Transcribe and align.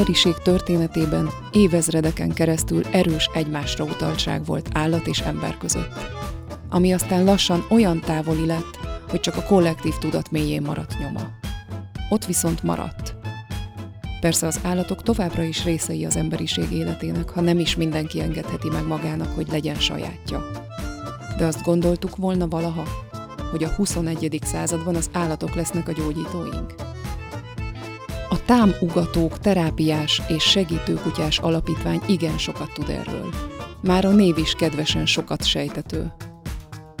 emberiség 0.00 0.34
történetében 0.42 1.30
évezredeken 1.52 2.32
keresztül 2.32 2.82
erős 2.90 3.30
egymásra 3.34 3.84
utaltság 3.84 4.44
volt 4.44 4.68
állat 4.72 5.06
és 5.06 5.20
ember 5.20 5.58
között, 5.58 5.92
ami 6.68 6.92
aztán 6.92 7.24
lassan 7.24 7.66
olyan 7.70 8.00
távoli 8.00 8.46
lett, 8.46 8.78
hogy 9.08 9.20
csak 9.20 9.36
a 9.36 9.42
kollektív 9.42 9.94
tudat 9.98 10.30
mélyén 10.30 10.62
maradt 10.62 10.98
nyoma. 10.98 11.20
Ott 12.08 12.24
viszont 12.24 12.62
maradt. 12.62 13.14
Persze 14.20 14.46
az 14.46 14.60
állatok 14.62 15.02
továbbra 15.02 15.42
is 15.42 15.64
részei 15.64 16.04
az 16.04 16.16
emberiség 16.16 16.72
életének, 16.72 17.30
ha 17.30 17.40
nem 17.40 17.58
is 17.58 17.76
mindenki 17.76 18.20
engedheti 18.20 18.68
meg 18.68 18.86
magának, 18.86 19.34
hogy 19.34 19.48
legyen 19.50 19.76
sajátja. 19.76 20.50
De 21.38 21.46
azt 21.46 21.62
gondoltuk 21.62 22.16
volna 22.16 22.48
valaha, 22.48 22.84
hogy 23.50 23.64
a 23.64 23.68
21. 23.68 24.38
században 24.42 24.94
az 24.94 25.10
állatok 25.12 25.54
lesznek 25.54 25.88
a 25.88 25.92
gyógyítóink? 25.92 26.89
A 28.50 28.52
támugatók 28.52 29.38
terápiás 29.38 30.22
és 30.28 30.42
segítőkutyás 30.42 31.38
alapítvány 31.38 32.00
igen 32.06 32.38
sokat 32.38 32.72
tud 32.72 32.88
erről. 32.88 33.34
Már 33.82 34.04
a 34.04 34.10
név 34.10 34.38
is 34.38 34.52
kedvesen 34.52 35.06
sokat 35.06 35.44
sejtető. 35.44 36.12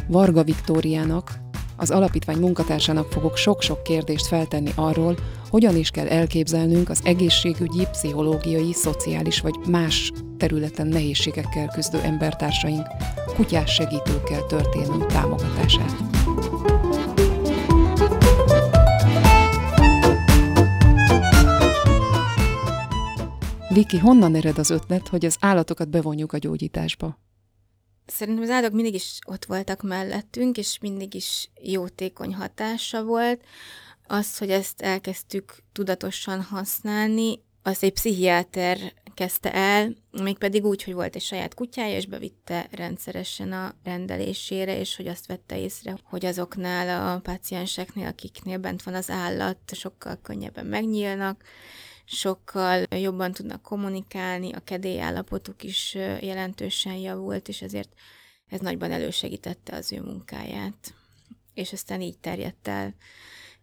Varga 0.08 0.42
Viktóriának, 0.42 1.34
az 1.76 1.90
alapítvány 1.90 2.38
munkatársának 2.38 3.12
fogok 3.12 3.36
sok-sok 3.36 3.82
kérdést 3.82 4.26
feltenni 4.26 4.70
arról, 4.74 5.16
hogyan 5.48 5.76
is 5.76 5.90
kell 5.90 6.08
elképzelnünk 6.08 6.88
az 6.88 7.00
egészségügyi, 7.04 7.86
pszichológiai, 7.90 8.72
szociális 8.72 9.40
vagy 9.40 9.54
más 9.68 10.12
területen 10.38 10.86
nehézségekkel 10.86 11.68
küzdő 11.74 11.98
embertársaink 11.98 12.86
kutyás 13.36 13.74
segítőkkel 13.74 14.46
történő 14.46 15.06
támogatását. 15.06 16.09
Viki, 23.72 23.98
honnan 23.98 24.34
ered 24.34 24.58
az 24.58 24.70
ötlet, 24.70 25.08
hogy 25.08 25.24
az 25.24 25.36
állatokat 25.40 25.88
bevonjuk 25.88 26.32
a 26.32 26.38
gyógyításba? 26.38 27.18
Szerintem 28.06 28.42
az 28.42 28.50
állatok 28.50 28.72
mindig 28.74 28.94
is 28.94 29.18
ott 29.26 29.44
voltak 29.44 29.82
mellettünk, 29.82 30.56
és 30.56 30.78
mindig 30.80 31.14
is 31.14 31.50
jótékony 31.62 32.34
hatása 32.34 33.04
volt. 33.04 33.44
Az, 34.06 34.38
hogy 34.38 34.50
ezt 34.50 34.80
elkezdtük 34.80 35.56
tudatosan 35.72 36.42
használni, 36.42 37.42
az 37.62 37.82
egy 37.82 37.92
pszichiáter 37.92 38.78
kezdte 39.14 39.52
el, 39.52 39.94
mégpedig 40.10 40.64
úgy, 40.64 40.82
hogy 40.82 40.94
volt 40.94 41.14
egy 41.14 41.22
saját 41.22 41.54
kutyája, 41.54 41.96
és 41.96 42.06
bevitte 42.06 42.68
rendszeresen 42.70 43.52
a 43.52 43.74
rendelésére, 43.84 44.78
és 44.78 44.96
hogy 44.96 45.06
azt 45.06 45.26
vette 45.26 45.58
észre, 45.58 45.98
hogy 46.04 46.26
azoknál 46.26 47.14
a 47.14 47.20
pácienseknél, 47.20 48.06
akiknél 48.06 48.58
bent 48.58 48.82
van 48.82 48.94
az 48.94 49.10
állat, 49.10 49.58
sokkal 49.72 50.18
könnyebben 50.22 50.66
megnyílnak, 50.66 51.44
sokkal 52.10 52.86
jobban 52.90 53.32
tudnak 53.32 53.62
kommunikálni, 53.62 54.52
a 54.52 54.60
kedélyállapotuk 54.64 55.62
is 55.62 55.94
jelentősen 56.20 56.94
javult, 56.94 57.48
és 57.48 57.62
ezért 57.62 57.92
ez 58.46 58.60
nagyban 58.60 58.92
elősegítette 58.92 59.76
az 59.76 59.92
ő 59.92 60.00
munkáját. 60.02 60.94
És 61.54 61.72
aztán 61.72 62.00
így 62.00 62.18
terjedt 62.18 62.68
el 62.68 62.94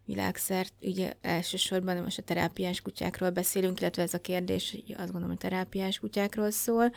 világszert, 0.04 0.72
ugye 0.80 1.12
elsősorban 1.20 2.02
most 2.02 2.18
a 2.18 2.22
terápiás 2.22 2.80
kutyákról 2.80 3.30
beszélünk, 3.30 3.80
illetve 3.80 4.02
ez 4.02 4.14
a 4.14 4.20
kérdés, 4.20 4.76
azt 4.88 5.12
gondolom, 5.12 5.28
hogy 5.28 5.38
terápiás 5.38 5.98
kutyákról 5.98 6.50
szól. 6.50 6.92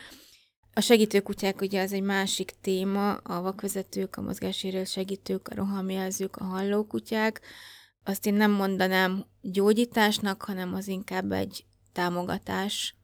A 0.74 0.80
segítő 0.80 1.20
kutyák 1.20 1.60
ugye 1.60 1.82
az 1.82 1.92
egy 1.92 2.02
másik 2.02 2.52
téma, 2.60 3.12
a 3.12 3.40
vakvezetők, 3.40 4.16
a 4.16 4.22
mozgásérő 4.22 4.84
segítők, 4.84 5.48
a 5.48 5.54
rohamjelzők, 5.54 6.36
a 6.36 6.44
hallókutyák, 6.44 7.40
azt 8.04 8.26
én 8.26 8.34
nem 8.34 8.50
mondanám 8.50 9.26
gyógyításnak, 9.40 10.42
hanem 10.42 10.74
az 10.74 10.88
inkább 10.88 11.32
egy 11.32 11.64
támogatás. 11.92 12.94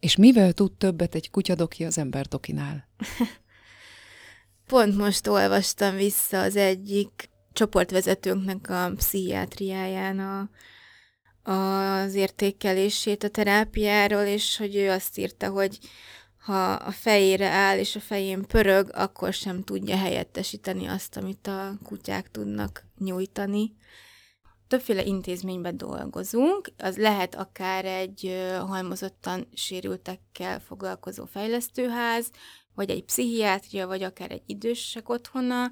És 0.00 0.16
mivel 0.16 0.52
tud 0.52 0.72
többet 0.72 1.14
egy 1.14 1.30
kutyadoki 1.30 1.84
az 1.84 1.98
emberdokinál? 1.98 2.88
Pont 4.66 4.96
most 4.96 5.26
olvastam 5.26 5.96
vissza 5.96 6.40
az 6.40 6.56
egyik 6.56 7.30
csoportvezetőnknek 7.52 8.70
a 8.70 8.92
pszichiátriáján 8.96 10.18
a, 10.18 10.50
az 11.52 12.14
értékelését 12.14 13.24
a 13.24 13.28
terápiáról, 13.28 14.22
és 14.22 14.56
hogy 14.56 14.76
ő 14.76 14.90
azt 14.90 15.18
írta, 15.18 15.48
hogy 15.48 15.78
ha 16.40 16.72
a 16.72 16.90
fejére 16.90 17.48
áll 17.48 17.78
és 17.78 17.96
a 17.96 18.00
fején 18.00 18.42
pörög, 18.42 18.90
akkor 18.94 19.32
sem 19.32 19.62
tudja 19.62 19.96
helyettesíteni 19.96 20.86
azt, 20.86 21.16
amit 21.16 21.46
a 21.46 21.72
kutyák 21.82 22.30
tudnak 22.30 22.84
nyújtani. 22.98 23.76
Többféle 24.68 25.04
intézményben 25.04 25.76
dolgozunk, 25.76 26.72
az 26.78 26.96
lehet 26.96 27.34
akár 27.34 27.84
egy 27.84 28.50
halmozottan 28.58 29.48
sérültekkel 29.54 30.60
foglalkozó 30.60 31.24
fejlesztőház, 31.24 32.30
vagy 32.74 32.90
egy 32.90 33.04
pszichiátria, 33.04 33.86
vagy 33.86 34.02
akár 34.02 34.30
egy 34.30 34.42
idősek 34.46 35.08
otthona, 35.08 35.70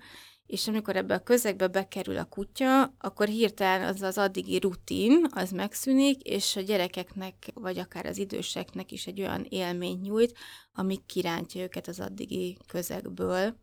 és 0.49 0.69
amikor 0.69 0.97
ebbe 0.97 1.15
a 1.15 1.23
közegbe 1.23 1.67
bekerül 1.67 2.19
a 2.19 2.25
kutya, 2.25 2.95
akkor 2.99 3.29
hirtelen 3.29 3.89
az 3.89 4.03
az 4.03 4.19
addigi 4.19 4.59
rutin, 4.59 5.27
az 5.31 5.51
megszűnik, 5.51 6.23
és 6.23 6.57
a 6.57 6.61
gyerekeknek, 6.61 7.51
vagy 7.55 7.79
akár 7.79 8.07
az 8.07 8.19
időseknek 8.19 8.93
is 8.93 9.07
egy 9.07 9.21
olyan 9.21 9.47
élmény 9.49 10.01
nyújt, 10.01 10.39
ami 10.73 10.99
kirántja 11.07 11.63
őket 11.63 11.89
az 11.89 12.01
addigi 12.01 12.57
közegből, 12.67 13.57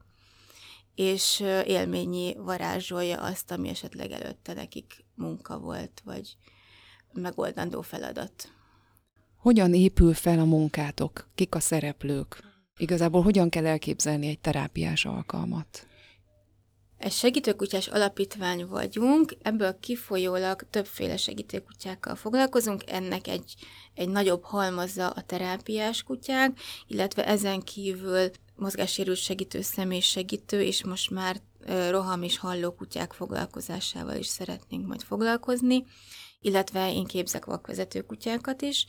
és 0.95 1.39
élményi 1.65 2.35
varázsolja 2.37 3.21
azt, 3.21 3.51
ami 3.51 3.69
esetleg 3.69 4.11
előtte 4.11 4.53
nekik 4.53 5.05
munka 5.15 5.59
volt, 5.59 6.01
vagy 6.03 6.37
megoldandó 7.13 7.81
feladat. 7.81 8.49
Hogyan 9.37 9.73
épül 9.73 10.13
fel 10.13 10.39
a 10.39 10.45
munkátok? 10.45 11.29
Kik 11.35 11.55
a 11.55 11.59
szereplők? 11.59 12.43
Igazából 12.77 13.21
hogyan 13.21 13.49
kell 13.49 13.65
elképzelni 13.65 14.27
egy 14.27 14.39
terápiás 14.39 15.05
alkalmat? 15.05 15.87
Egy 16.97 17.11
segítőkutyás 17.11 17.87
alapítvány 17.87 18.65
vagyunk, 18.65 19.33
ebből 19.41 19.79
kifolyólag 19.79 20.61
többféle 20.69 21.17
segítőkutyákkal 21.17 22.15
foglalkozunk, 22.15 22.83
ennek 22.89 23.27
egy, 23.27 23.55
egy 23.93 24.09
nagyobb 24.09 24.43
halmazza 24.43 25.09
a 25.09 25.21
terápiás 25.21 26.03
kutyák, 26.03 26.59
illetve 26.87 27.25
ezen 27.25 27.61
kívül 27.61 28.29
mozgássérült 28.55 29.17
segítő, 29.17 29.61
segítő, 29.99 30.61
és 30.61 30.83
most 30.83 31.09
már 31.09 31.41
roham 31.89 32.23
és 32.23 32.37
halló 32.37 32.71
kutyák 32.71 33.13
foglalkozásával 33.13 34.15
is 34.15 34.27
szeretnénk 34.27 34.87
majd 34.87 35.01
foglalkozni, 35.01 35.85
illetve 36.41 36.93
én 36.93 37.05
képzek 37.05 37.45
vakvezető 37.45 38.01
kutyákat 38.01 38.61
is. 38.61 38.85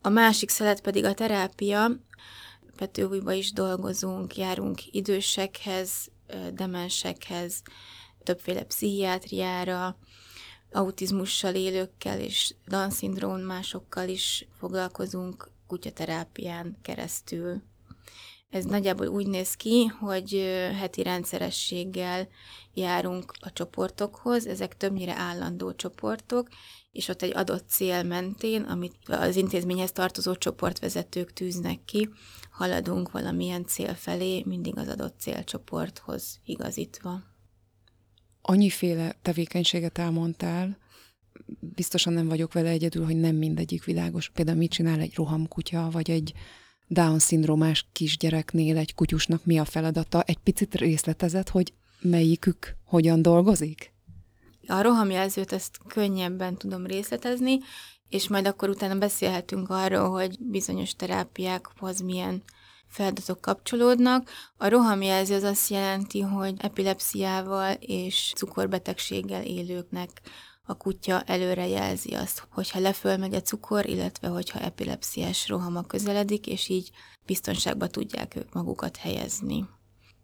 A 0.00 0.08
másik 0.08 0.48
szelet 0.48 0.80
pedig 0.80 1.04
a 1.04 1.14
terápia, 1.14 1.90
Petőújba 2.76 3.32
is 3.32 3.52
dolgozunk, 3.52 4.36
járunk 4.36 4.94
idősekhez, 4.94 5.90
demensekhez, 6.52 7.62
többféle 8.22 8.62
pszichiátriára, 8.62 9.96
autizmussal 10.72 11.54
élőkkel 11.54 12.20
és 12.20 12.54
Down 12.66 13.40
másokkal 13.40 14.08
is 14.08 14.46
foglalkozunk 14.58 15.50
kutyaterápián 15.66 16.78
keresztül. 16.82 17.62
Ez 18.50 18.64
nagyjából 18.64 19.06
úgy 19.06 19.26
néz 19.26 19.54
ki, 19.54 19.86
hogy 19.86 20.30
heti 20.78 21.02
rendszerességgel 21.02 22.28
járunk 22.74 23.32
a 23.40 23.52
csoportokhoz, 23.52 24.46
ezek 24.46 24.76
többnyire 24.76 25.14
állandó 25.16 25.74
csoportok, 25.74 26.48
és 26.92 27.08
ott 27.08 27.22
egy 27.22 27.36
adott 27.36 27.68
cél 27.68 28.02
mentén, 28.02 28.62
amit 28.62 28.94
az 29.06 29.36
intézményhez 29.36 29.92
tartozó 29.92 30.34
csoportvezetők 30.34 31.32
tűznek 31.32 31.84
ki, 31.84 32.08
haladunk 32.60 33.10
valamilyen 33.10 33.66
cél 33.66 33.94
felé, 33.94 34.42
mindig 34.46 34.78
az 34.78 34.88
adott 34.88 35.20
célcsoporthoz 35.20 36.40
igazítva. 36.44 37.22
Annyiféle 38.42 39.16
tevékenységet 39.22 39.98
elmondtál, 39.98 40.78
biztosan 41.60 42.12
nem 42.12 42.28
vagyok 42.28 42.52
vele 42.52 42.68
egyedül, 42.68 43.04
hogy 43.04 43.16
nem 43.16 43.36
mindegyik 43.36 43.84
világos. 43.84 44.28
Például 44.28 44.56
mit 44.56 44.70
csinál 44.70 45.00
egy 45.00 45.14
rohamkutya, 45.14 45.88
vagy 45.90 46.10
egy 46.10 46.32
Down-szindrómás 46.86 47.86
kisgyereknél 47.92 48.76
egy 48.76 48.94
kutyusnak 48.94 49.44
mi 49.44 49.58
a 49.58 49.64
feladata? 49.64 50.22
Egy 50.22 50.38
picit 50.38 50.74
részletezett, 50.74 51.48
hogy 51.48 51.72
melyikük 52.00 52.76
hogyan 52.84 53.22
dolgozik? 53.22 53.92
A 54.66 54.82
rohamjelzőt 54.82 55.52
ezt 55.52 55.78
könnyebben 55.86 56.56
tudom 56.56 56.86
részletezni, 56.86 57.58
és 58.10 58.28
majd 58.28 58.46
akkor 58.46 58.68
utána 58.68 58.98
beszélhetünk 58.98 59.70
arról, 59.70 60.10
hogy 60.10 60.36
bizonyos 60.40 60.94
terápiákhoz 60.94 62.00
milyen 62.00 62.42
feladatok 62.88 63.40
kapcsolódnak. 63.40 64.30
A 64.56 64.68
rohamjelző 64.68 65.34
az 65.34 65.42
azt 65.42 65.70
jelenti, 65.70 66.20
hogy 66.20 66.54
epilepsziával 66.58 67.72
és 67.80 68.32
cukorbetegséggel 68.36 69.44
élőknek 69.44 70.10
a 70.62 70.74
kutya 70.74 71.22
előre 71.22 71.66
jelzi 71.66 72.14
azt, 72.14 72.46
hogyha 72.50 72.80
leföl 72.80 73.16
megy 73.16 73.34
a 73.34 73.40
cukor, 73.40 73.86
illetve 73.86 74.28
hogyha 74.28 74.60
epilepsziás 74.60 75.48
rohama 75.48 75.82
közeledik, 75.82 76.46
és 76.46 76.68
így 76.68 76.90
biztonságba 77.26 77.86
tudják 77.86 78.36
ők 78.36 78.52
magukat 78.52 78.96
helyezni. 78.96 79.68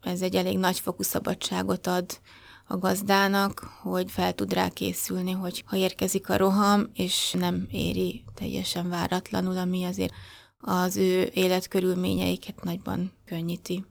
Ez 0.00 0.23
egy 0.23 0.37
elég 0.37 0.59
nagyfokú 0.59 1.03
szabadságot 1.03 1.87
ad 1.87 2.21
a 2.66 2.76
gazdának, 2.76 3.58
hogy 3.82 4.10
fel 4.10 4.32
tud 4.32 4.52
rá 4.52 4.68
készülni, 4.68 5.30
hogy 5.30 5.64
ha 5.66 5.76
érkezik 5.76 6.28
a 6.28 6.36
roham, 6.36 6.90
és 6.94 7.34
nem 7.38 7.66
éri 7.70 8.24
teljesen 8.34 8.88
váratlanul, 8.88 9.58
ami 9.58 9.84
azért 9.84 10.12
az 10.58 10.96
ő 10.96 11.30
életkörülményeiket 11.34 12.64
nagyban 12.64 13.12
könnyíti. 13.24 13.84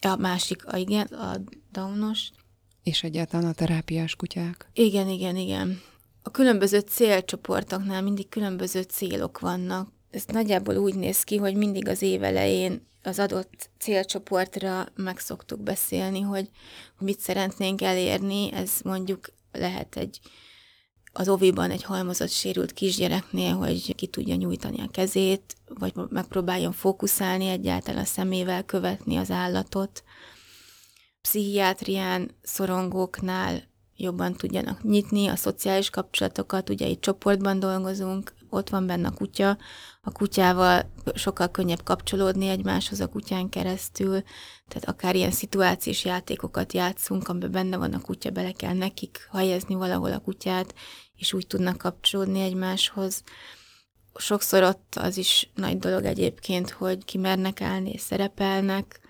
A 0.00 0.16
másik, 0.16 0.66
a, 0.66 0.76
igen, 0.76 1.06
a 1.06 1.36
daunos. 1.72 2.30
És 2.82 3.02
egyáltalán 3.02 3.46
a 3.46 3.52
terápiás 3.52 4.16
kutyák. 4.16 4.70
Igen, 4.72 5.08
igen, 5.08 5.36
igen. 5.36 5.80
A 6.22 6.30
különböző 6.30 6.78
célcsoportoknál 6.78 8.02
mindig 8.02 8.28
különböző 8.28 8.82
célok 8.82 9.38
vannak. 9.38 9.92
Ez 10.10 10.24
nagyjából 10.26 10.76
úgy 10.76 10.94
néz 10.94 11.22
ki, 11.22 11.36
hogy 11.36 11.54
mindig 11.54 11.88
az 11.88 12.02
év 12.02 12.22
elején 12.22 12.86
az 13.06 13.18
adott 13.18 13.70
célcsoportra 13.78 14.86
meg 14.94 15.18
szoktuk 15.18 15.60
beszélni, 15.60 16.20
hogy 16.20 16.50
mit 16.98 17.20
szeretnénk 17.20 17.82
elérni. 17.82 18.52
Ez 18.52 18.70
mondjuk 18.84 19.32
lehet 19.52 19.96
egy 19.96 20.20
az 21.16 21.28
oviban 21.28 21.70
egy 21.70 21.82
halmozott 21.82 22.30
sérült 22.30 22.72
kisgyereknél, 22.72 23.54
hogy 23.54 23.94
ki 23.94 24.06
tudja 24.06 24.34
nyújtani 24.34 24.80
a 24.80 24.88
kezét, 24.90 25.56
vagy 25.66 25.92
megpróbáljon 26.08 26.72
fókuszálni 26.72 27.48
egyáltalán 27.48 28.02
a 28.02 28.06
szemével, 28.06 28.64
követni 28.64 29.16
az 29.16 29.30
állatot. 29.30 30.02
Pszichiátrián 31.20 32.30
szorongóknál 32.42 33.62
jobban 33.96 34.32
tudjanak 34.32 34.82
nyitni 34.82 35.26
a 35.26 35.36
szociális 35.36 35.90
kapcsolatokat, 35.90 36.70
ugye 36.70 36.86
itt 36.86 37.00
csoportban 37.00 37.60
dolgozunk, 37.60 38.34
ott 38.54 38.68
van 38.68 38.86
benne 38.86 39.08
a 39.08 39.14
kutya, 39.14 39.58
a 40.02 40.10
kutyával 40.10 40.90
sokkal 41.14 41.50
könnyebb 41.50 41.82
kapcsolódni 41.82 42.48
egymáshoz 42.48 43.00
a 43.00 43.08
kutyán 43.08 43.48
keresztül, 43.48 44.22
tehát 44.68 44.88
akár 44.88 45.14
ilyen 45.14 45.30
szituációs 45.30 46.04
játékokat 46.04 46.72
játszunk, 46.72 47.28
amiben 47.28 47.50
benne 47.50 47.76
van 47.76 47.92
a 47.92 48.00
kutya, 48.00 48.30
bele 48.30 48.52
kell 48.52 48.74
nekik 48.74 49.28
helyezni 49.32 49.74
valahol 49.74 50.12
a 50.12 50.18
kutyát, 50.18 50.74
és 51.16 51.32
úgy 51.32 51.46
tudnak 51.46 51.78
kapcsolódni 51.78 52.40
egymáshoz. 52.40 53.22
Sokszor 54.14 54.62
ott 54.62 54.94
az 55.00 55.16
is 55.16 55.50
nagy 55.54 55.78
dolog 55.78 56.04
egyébként, 56.04 56.70
hogy 56.70 57.04
kimernek 57.04 57.60
állni 57.60 57.90
és 57.90 58.00
szerepelnek, 58.00 59.00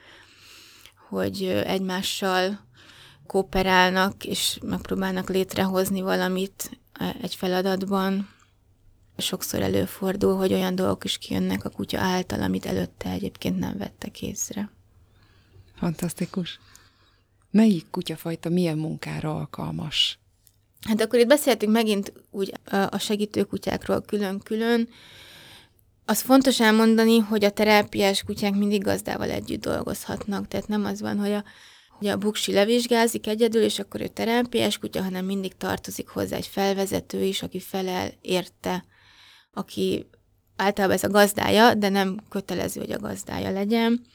hogy 1.09 1.45
egymással 1.67 2.61
kooperálnak, 3.27 4.25
és 4.25 4.59
megpróbálnak 4.63 5.29
létrehozni 5.29 6.01
valamit 6.01 6.81
egy 7.23 7.35
feladatban. 7.35 8.34
Sokszor 9.17 9.63
előfordul, 9.63 10.37
hogy 10.37 10.53
olyan 10.53 10.75
dolgok 10.75 11.05
is 11.05 11.19
kijönnek 11.19 11.65
a 11.65 11.71
kutya 11.71 12.01
által, 12.01 12.43
amit 12.43 12.67
előtte 12.67 13.11
egyébként 13.11 13.59
nem 13.59 13.79
vettek 13.79 14.23
észre. 14.23 14.71
Fantasztikus. 15.77 16.61
Melyik 17.51 17.91
kutyafajta 17.91 18.49
milyen 18.49 18.79
munkára 18.79 19.37
alkalmas? 19.37 20.19
Hát 20.89 21.01
akkor 21.01 21.19
itt 21.19 21.27
beszéltünk 21.27 21.73
megint 21.73 22.13
úgy 22.31 22.53
a 22.91 22.99
segítőkutyákról 22.99 24.01
külön-külön. 24.01 24.89
Az 26.05 26.21
fontos 26.21 26.61
elmondani, 26.61 27.19
hogy 27.19 27.45
a 27.45 27.51
terápiás 27.51 28.23
kutyák 28.23 28.55
mindig 28.55 28.83
gazdával 28.83 29.31
együtt 29.31 29.61
dolgozhatnak. 29.61 30.49
Tehát 30.49 30.69
nem 30.69 30.85
az 30.85 31.01
van, 31.01 31.19
hogy 31.19 31.33
a, 31.33 31.45
hogy 31.99 32.07
a 32.07 32.17
buksi 32.17 32.53
levizsgázik 32.53 33.27
egyedül, 33.27 33.63
és 33.63 33.79
akkor 33.79 34.01
ő 34.01 34.07
terápiás 34.07 34.79
kutya, 34.79 35.03
hanem 35.03 35.25
mindig 35.25 35.57
tartozik 35.57 36.09
hozzá 36.09 36.37
egy 36.37 36.47
felvezető 36.47 37.23
is, 37.23 37.43
aki 37.43 37.61
felel 37.61 38.13
érte, 38.21 38.85
aki 39.55 40.07
általában 40.57 40.97
ez 40.97 41.05
a 41.05 41.09
gazdája, 41.09 41.75
de 41.75 41.89
nem 41.89 42.21
kötelező, 42.29 42.81
hogy 42.81 42.93
a 42.93 42.99
gazdája 42.99 43.51
legyen 43.51 44.07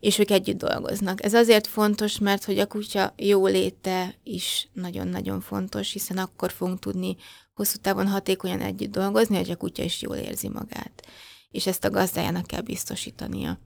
és 0.00 0.18
ők 0.18 0.30
együtt 0.30 0.58
dolgoznak. 0.58 1.24
Ez 1.24 1.34
azért 1.34 1.66
fontos, 1.66 2.18
mert 2.18 2.44
hogy 2.44 2.58
a 2.58 2.66
kutya 2.66 3.14
jóléte 3.16 4.14
is 4.22 4.68
nagyon-nagyon 4.72 5.40
fontos, 5.40 5.92
hiszen 5.92 6.18
akkor 6.18 6.52
fogunk 6.52 6.78
tudni 6.78 7.16
hosszú 7.54 7.76
távon 7.76 8.08
hatékonyan 8.08 8.60
együtt 8.60 8.90
dolgozni, 8.90 9.36
hogy 9.36 9.50
a 9.50 9.56
kutya 9.56 9.82
is 9.82 10.02
jól 10.02 10.16
érzi 10.16 10.48
magát. 10.48 11.06
És 11.50 11.66
ezt 11.66 11.84
a 11.84 11.90
gazdájának 11.90 12.46
kell 12.46 12.60
biztosítania. 12.60 13.58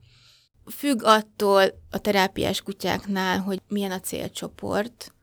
Függ 0.65 1.03
attól 1.03 1.63
a 1.91 1.97
terápiás 1.97 2.61
kutyáknál, 2.61 3.39
hogy 3.39 3.61
milyen 3.67 3.91
a 3.91 3.99
célcsoport. 3.99 5.13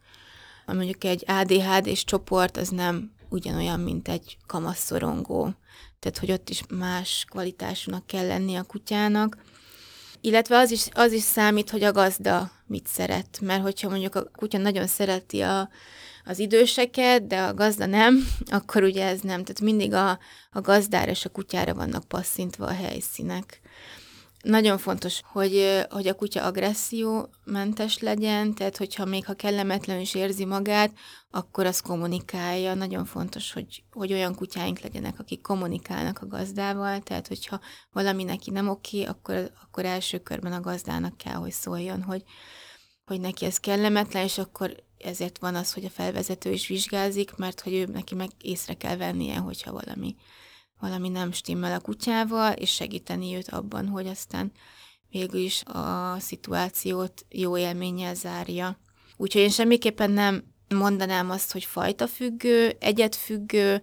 Mondjuk 0.67 1.05
egy 1.05 1.25
ADHD 1.27 1.87
és 1.87 2.05
csoport 2.05 2.57
az 2.57 2.69
nem 2.69 3.13
ugyanolyan, 3.29 3.81
mint 3.81 4.09
egy 4.09 4.37
kamasszorongó. 4.47 5.55
Tehát, 6.01 6.19
hogy 6.19 6.33
ott 6.33 6.49
is 6.49 6.63
más 6.69 7.25
kvalitásúnak 7.29 8.07
kell 8.07 8.27
lenni 8.27 8.57
a 8.57 8.63
kutyának 8.63 9.37
illetve 10.21 10.59
az 10.59 10.71
is, 10.71 10.89
az 10.93 11.13
is 11.13 11.23
számít, 11.23 11.71
hogy 11.71 11.83
a 11.83 11.93
gazda 11.93 12.51
mit 12.67 12.87
szeret, 12.87 13.39
mert 13.41 13.63
hogyha 13.63 13.89
mondjuk 13.89 14.15
a 14.15 14.25
kutya 14.37 14.59
nagyon 14.59 14.87
szereti 14.87 15.41
a, 15.41 15.69
az 16.25 16.39
időseket, 16.39 17.27
de 17.27 17.41
a 17.41 17.55
gazda 17.55 17.87
nem, 17.87 18.27
akkor 18.51 18.83
ugye 18.83 19.07
ez 19.07 19.21
nem. 19.21 19.45
Tehát 19.45 19.61
mindig 19.61 19.93
a, 19.93 20.19
a 20.51 20.61
gazdára 20.61 21.11
és 21.11 21.25
a 21.25 21.29
kutyára 21.29 21.75
vannak 21.75 22.05
passzintva 22.05 22.67
a 22.67 22.75
helyszínek. 22.75 23.60
Nagyon 24.43 24.79
fontos, 24.79 25.21
hogy, 25.25 25.85
hogy 25.91 26.09
a 26.09 26.15
kutya 26.15 26.45
agressziómentes 26.45 27.99
legyen, 27.99 28.55
tehát 28.55 28.77
hogyha 28.77 29.05
még 29.05 29.25
ha 29.25 29.35
kellemetlen 29.35 30.01
is 30.01 30.15
érzi 30.15 30.45
magát, 30.45 30.93
akkor 31.31 31.67
az 31.67 31.81
kommunikálja. 31.81 32.75
Nagyon 32.75 33.05
fontos, 33.05 33.53
hogy, 33.53 33.83
hogy 33.93 34.13
olyan 34.13 34.35
kutyáink 34.35 34.81
legyenek, 34.81 35.19
akik 35.19 35.41
kommunikálnak 35.41 36.19
a 36.19 36.27
gazdával, 36.27 37.01
tehát 37.01 37.29
hogyha 37.29 37.61
valami 37.93 38.25
neki 38.25 38.51
nem 38.51 38.69
oké, 38.69 39.05
akkor, 39.05 39.53
akkor 39.63 39.85
első 39.85 40.19
körben 40.19 40.53
a 40.53 40.61
gazdának 40.61 41.17
kell, 41.17 41.35
hogy 41.35 41.53
szóljon, 41.53 42.03
hogy, 42.03 42.23
hogy 43.05 43.21
neki 43.21 43.45
ez 43.45 43.59
kellemetlen, 43.59 44.25
és 44.25 44.39
akkor 44.39 44.75
ezért 44.99 45.39
van 45.39 45.55
az, 45.55 45.73
hogy 45.73 45.85
a 45.85 45.91
felvezető 45.91 46.51
is 46.51 46.67
vizsgázik, 46.67 47.37
mert 47.37 47.61
hogy 47.61 47.73
ő 47.73 47.85
neki 47.85 48.15
meg 48.15 48.31
észre 48.41 48.75
kell 48.75 48.97
vennie, 48.97 49.37
hogyha 49.37 49.73
valami 49.73 50.17
valami 50.81 51.09
nem 51.09 51.33
stimmel 51.33 51.73
a 51.73 51.81
kutyával, 51.81 52.53
és 52.53 52.71
segíteni 52.71 53.35
őt 53.35 53.49
abban, 53.49 53.89
hogy 53.89 54.07
aztán 54.07 54.53
végül 55.11 55.41
is 55.41 55.63
a 55.63 56.17
szituációt 56.19 57.27
jó 57.29 57.57
élménnyel 57.57 58.15
zárja. 58.15 58.79
Úgyhogy 59.17 59.43
én 59.43 59.51
semmiképpen 59.51 60.11
nem 60.11 60.45
mondanám 60.69 61.31
azt, 61.31 61.53
hogy 61.53 61.65
fajta 61.65 62.07
függő, 62.07 62.77
egyet 62.81 63.17
függő, 63.17 63.83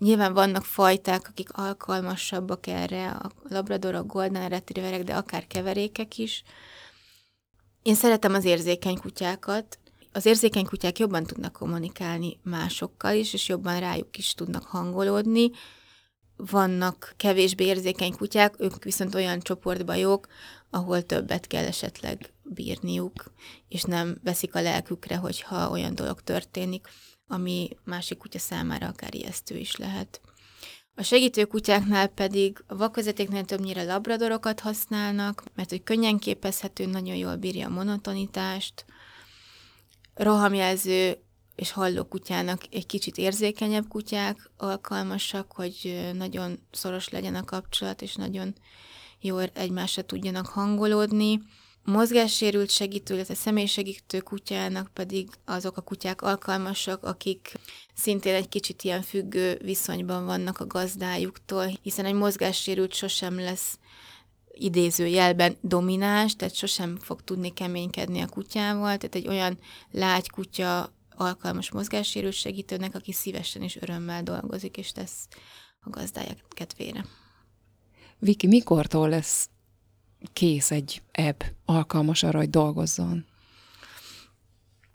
Nyilván 0.00 0.34
vannak 0.34 0.64
fajták, 0.64 1.28
akik 1.28 1.52
alkalmasabbak 1.52 2.66
erre, 2.66 3.10
a 3.10 3.30
labradorok, 3.48 4.06
golden 4.06 4.48
retrieverek, 4.48 5.04
de 5.04 5.14
akár 5.14 5.46
keverékek 5.46 6.18
is. 6.18 6.42
Én 7.82 7.94
szeretem 7.94 8.34
az 8.34 8.44
érzékeny 8.44 8.98
kutyákat. 8.98 9.78
Az 10.12 10.26
érzékeny 10.26 10.64
kutyák 10.64 10.98
jobban 10.98 11.24
tudnak 11.24 11.52
kommunikálni 11.52 12.38
másokkal 12.42 13.14
is, 13.14 13.32
és 13.32 13.48
jobban 13.48 13.80
rájuk 13.80 14.18
is 14.18 14.34
tudnak 14.34 14.64
hangolódni 14.64 15.50
vannak 16.50 17.14
kevésbé 17.16 17.64
érzékeny 17.64 18.12
kutyák, 18.12 18.54
ők 18.58 18.84
viszont 18.84 19.14
olyan 19.14 19.40
csoportba 19.40 19.94
jók, 19.94 20.26
ahol 20.70 21.02
többet 21.02 21.46
kell 21.46 21.64
esetleg 21.64 22.32
bírniuk, 22.42 23.32
és 23.68 23.82
nem 23.82 24.18
veszik 24.24 24.54
a 24.54 24.60
lelkükre, 24.60 25.16
hogyha 25.16 25.70
olyan 25.70 25.94
dolog 25.94 26.20
történik, 26.20 26.88
ami 27.26 27.68
másik 27.84 28.18
kutya 28.18 28.38
számára 28.38 28.86
akár 28.86 29.14
ijesztő 29.14 29.56
is 29.56 29.76
lehet. 29.76 30.20
A 30.94 31.02
segítő 31.02 31.44
kutyáknál 31.44 32.06
pedig 32.06 32.64
a 32.66 32.76
vakvezetéknél 32.76 33.44
többnyire 33.44 33.82
labradorokat 33.82 34.60
használnak, 34.60 35.44
mert 35.54 35.70
hogy 35.70 35.82
könnyen 35.82 36.18
képezhető, 36.18 36.86
nagyon 36.86 37.16
jól 37.16 37.36
bírja 37.36 37.66
a 37.66 37.70
monotonitást, 37.70 38.84
rohamjelző 40.14 41.18
és 41.60 41.70
halló 41.70 42.04
kutyának 42.04 42.62
egy 42.70 42.86
kicsit 42.86 43.16
érzékenyebb 43.16 43.88
kutyák 43.88 44.50
alkalmasak, 44.56 45.52
hogy 45.52 46.10
nagyon 46.14 46.58
szoros 46.70 47.08
legyen 47.08 47.34
a 47.34 47.44
kapcsolat, 47.44 48.02
és 48.02 48.14
nagyon 48.14 48.54
jól 49.20 49.44
egymásra 49.54 50.02
tudjanak 50.02 50.46
hangolódni. 50.46 51.42
Mozgássérült 51.84 52.70
segítő, 52.70 53.14
illetve 53.14 53.34
személysegítő 53.34 54.20
kutyának 54.20 54.90
pedig 54.92 55.28
azok 55.44 55.76
a 55.76 55.80
kutyák 55.80 56.22
alkalmasak, 56.22 57.04
akik 57.04 57.52
szintén 57.94 58.34
egy 58.34 58.48
kicsit 58.48 58.82
ilyen 58.82 59.02
függő 59.02 59.58
viszonyban 59.62 60.24
vannak 60.24 60.58
a 60.58 60.66
gazdájuktól, 60.66 61.66
hiszen 61.82 62.04
egy 62.04 62.14
mozgássérült 62.14 62.94
sosem 62.94 63.38
lesz 63.38 63.78
idézőjelben 64.52 65.56
domináns, 65.60 66.36
tehát 66.36 66.54
sosem 66.54 66.96
fog 66.96 67.22
tudni 67.24 67.52
keménykedni 67.52 68.20
a 68.20 68.28
kutyával, 68.28 68.96
tehát 68.96 69.14
egy 69.14 69.28
olyan 69.28 69.58
lágy 69.90 70.30
kutya 70.30 70.98
alkalmas 71.20 71.70
mozgássérült 71.70 72.34
segítőnek, 72.34 72.94
aki 72.94 73.12
szívesen 73.12 73.62
és 73.62 73.76
örömmel 73.76 74.22
dolgozik, 74.22 74.76
és 74.76 74.92
tesz 74.92 75.28
a 75.80 75.90
gazdája 75.90 76.34
kedvére. 76.48 77.04
Viki, 78.18 78.46
mikortól 78.46 79.08
lesz 79.08 79.48
kész 80.32 80.70
egy 80.70 81.02
ebb 81.12 81.44
alkalmas 81.64 82.22
arra, 82.22 82.38
hogy 82.38 82.50
dolgozzon? 82.50 83.26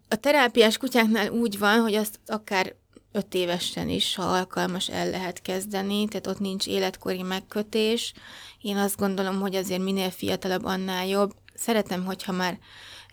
A 0.07 0.15
terápiás 0.15 0.77
kutyáknál 0.77 1.31
úgy 1.31 1.57
van, 1.57 1.81
hogy 1.81 1.93
azt 1.93 2.19
akár 2.25 2.75
öt 3.11 3.33
évesen 3.33 3.89
is, 3.89 4.15
ha 4.15 4.23
alkalmas, 4.23 4.89
el 4.89 5.09
lehet 5.09 5.41
kezdeni, 5.41 6.07
tehát 6.07 6.27
ott 6.27 6.39
nincs 6.39 6.67
életkori 6.67 7.21
megkötés. 7.21 8.13
Én 8.61 8.77
azt 8.77 8.97
gondolom, 8.97 9.39
hogy 9.39 9.55
azért 9.55 9.83
minél 9.83 10.09
fiatalabb, 10.09 10.65
annál 10.65 11.07
jobb 11.07 11.33
szeretem, 11.53 12.05
hogyha 12.05 12.31
már 12.31 12.59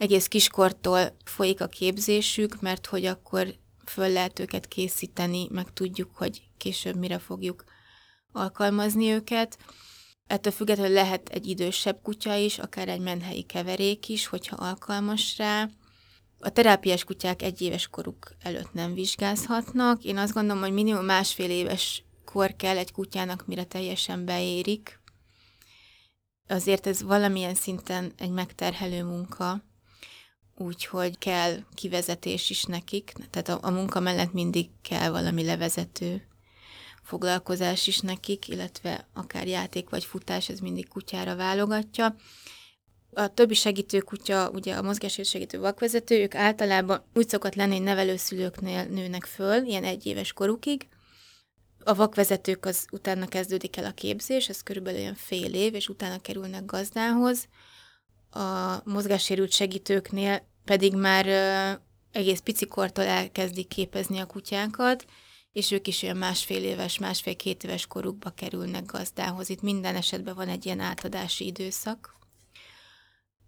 egész 0.03 0.27
kiskortól 0.27 1.17
folyik 1.25 1.61
a 1.61 1.67
képzésük, 1.67 2.61
mert 2.61 2.87
hogy 2.87 3.05
akkor 3.05 3.55
föl 3.85 4.09
lehet 4.09 4.39
őket 4.39 4.69
készíteni, 4.69 5.49
meg 5.51 5.73
tudjuk, 5.73 6.17
hogy 6.17 6.43
később 6.57 6.97
mire 6.97 7.19
fogjuk 7.19 7.65
alkalmazni 8.33 9.11
őket. 9.11 9.59
Ettől 10.27 10.53
függetlenül 10.53 10.93
lehet 10.93 11.29
egy 11.29 11.47
idősebb 11.47 11.99
kutya 12.03 12.35
is, 12.35 12.59
akár 12.59 12.89
egy 12.89 13.01
menhelyi 13.01 13.43
keverék 13.43 14.09
is, 14.09 14.27
hogyha 14.27 14.57
alkalmas 14.57 15.37
rá. 15.39 15.69
A 16.39 16.49
terápiás 16.49 17.05
kutyák 17.05 17.43
egy 17.43 17.61
éves 17.61 17.89
koruk 17.89 18.33
előtt 18.41 18.73
nem 18.73 18.95
vizsgázhatnak. 18.95 20.05
Én 20.05 20.17
azt 20.17 20.33
gondolom, 20.33 20.63
hogy 20.63 20.73
minimum 20.73 21.05
másfél 21.05 21.51
éves 21.51 22.05
kor 22.25 22.57
kell 22.57 22.77
egy 22.77 22.93
kutyának, 22.93 23.47
mire 23.47 23.65
teljesen 23.65 24.25
beérik. 24.25 25.01
Azért 26.49 26.87
ez 26.87 27.03
valamilyen 27.03 27.55
szinten 27.55 28.13
egy 28.17 28.31
megterhelő 28.31 29.05
munka, 29.05 29.71
úgyhogy 30.63 31.19
kell 31.19 31.57
kivezetés 31.75 32.51
is 32.51 32.65
nekik, 32.65 33.13
tehát 33.31 33.49
a, 33.49 33.69
a 33.69 33.71
munka 33.71 34.01
mellett 34.01 34.33
mindig 34.33 34.71
kell 34.83 35.11
valami 35.11 35.45
levezető 35.45 36.27
foglalkozás 37.03 37.87
is 37.87 37.99
nekik, 38.01 38.49
illetve 38.49 39.09
akár 39.15 39.47
játék 39.47 39.91
vagy 39.91 40.05
futás, 40.05 40.49
ez 40.49 40.59
mindig 40.59 40.89
kutyára 40.89 41.37
válogatja. 41.37 42.17
A 43.15 43.35
többi 43.35 43.55
segítő 43.55 44.01
kutya, 44.01 44.51
ugye 44.51 44.75
a 44.75 44.83
mozgásért 44.83 45.29
segítő 45.29 45.59
vakvezető, 45.59 46.21
ők 46.23 46.35
általában 46.35 47.05
úgy 47.15 47.29
szokott 47.29 47.55
lenni, 47.55 47.75
hogy 47.75 47.85
nevelőszülőknél 47.85 48.85
nőnek 48.85 49.25
föl, 49.25 49.65
ilyen 49.65 49.85
egy 49.85 50.07
éves 50.07 50.33
korukig. 50.33 50.89
A 51.85 51.95
vakvezetők 51.95 52.65
az 52.65 52.87
utána 52.91 53.27
kezdődik 53.27 53.77
el 53.77 53.85
a 53.85 53.91
képzés, 53.93 54.49
ez 54.49 54.63
körülbelül 54.63 55.01
olyan 55.01 55.15
fél 55.15 55.55
év, 55.55 55.75
és 55.75 55.89
utána 55.89 56.21
kerülnek 56.21 56.65
gazdához. 56.65 57.49
A 58.31 58.81
mozgássérült 58.85 59.53
segítőknél 59.53 60.47
pedig 60.65 60.95
már 60.95 61.27
egész 62.13 62.41
picikortól 62.41 63.05
elkezdik 63.05 63.69
képezni 63.69 64.19
a 64.19 64.27
kutyákat, 64.27 65.05
és 65.53 65.71
ők 65.71 65.87
is 65.87 66.03
olyan 66.03 66.17
másfél 66.17 66.65
éves, 66.65 66.99
másfél-két 66.99 67.65
éves 67.65 67.87
korukba 67.87 68.31
kerülnek 68.31 68.87
gazdához. 68.87 69.51
Itt 69.51 69.63
minden 69.63 69.97
esetben 69.97 70.35
van 70.35 70.49
egy 70.49 70.67
ilyen 70.67 70.81
átadási 70.81 71.47
időszak. 71.47 72.17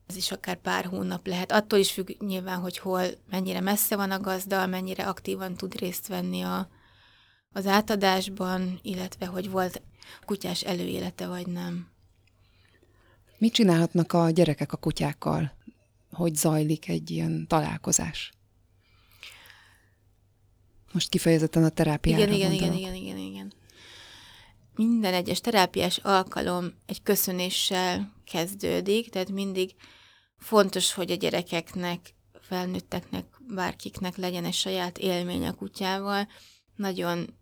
Ez 0.06 0.16
is 0.16 0.32
akár 0.32 0.56
pár 0.56 0.84
hónap 0.84 1.26
lehet. 1.26 1.52
Attól 1.52 1.78
is 1.78 1.92
függ 1.92 2.10
nyilván, 2.18 2.60
hogy 2.60 2.78
hol, 2.78 3.06
mennyire 3.30 3.60
messze 3.60 3.96
van 3.96 4.10
a 4.10 4.20
gazda, 4.20 4.66
mennyire 4.66 5.08
aktívan 5.08 5.54
tud 5.54 5.78
részt 5.78 6.06
venni 6.06 6.42
a, 6.42 6.68
az 7.52 7.66
átadásban, 7.66 8.78
illetve 8.82 9.26
hogy 9.26 9.50
volt 9.50 9.82
kutyás 10.24 10.62
előélete 10.62 11.26
vagy 11.26 11.46
nem. 11.46 11.88
Mit 13.38 13.52
csinálhatnak 13.52 14.12
a 14.12 14.30
gyerekek 14.30 14.72
a 14.72 14.76
kutyákkal? 14.76 15.52
Hogy 16.14 16.34
zajlik 16.34 16.88
egy 16.88 17.10
ilyen 17.10 17.46
találkozás? 17.48 18.32
Most 20.92 21.08
kifejezetten 21.08 21.64
a 21.64 21.68
terápiára 21.68 22.22
igen, 22.22 22.34
igen, 22.34 22.52
igen, 22.52 22.72
igen, 22.72 22.94
igen, 22.94 23.16
igen. 23.18 23.52
Minden 24.74 25.14
egyes 25.14 25.40
terápiás 25.40 25.96
alkalom 25.96 26.72
egy 26.86 27.02
köszönéssel 27.02 28.12
kezdődik, 28.24 29.10
tehát 29.10 29.30
mindig 29.30 29.74
fontos, 30.38 30.92
hogy 30.92 31.10
a 31.10 31.14
gyerekeknek, 31.14 32.14
felnőtteknek, 32.40 33.24
bárkiknek 33.54 34.16
legyen 34.16 34.44
egy 34.44 34.54
saját 34.54 34.98
élmény 34.98 35.46
a 35.46 35.52
kutyával. 35.52 36.28
Nagyon 36.76 37.38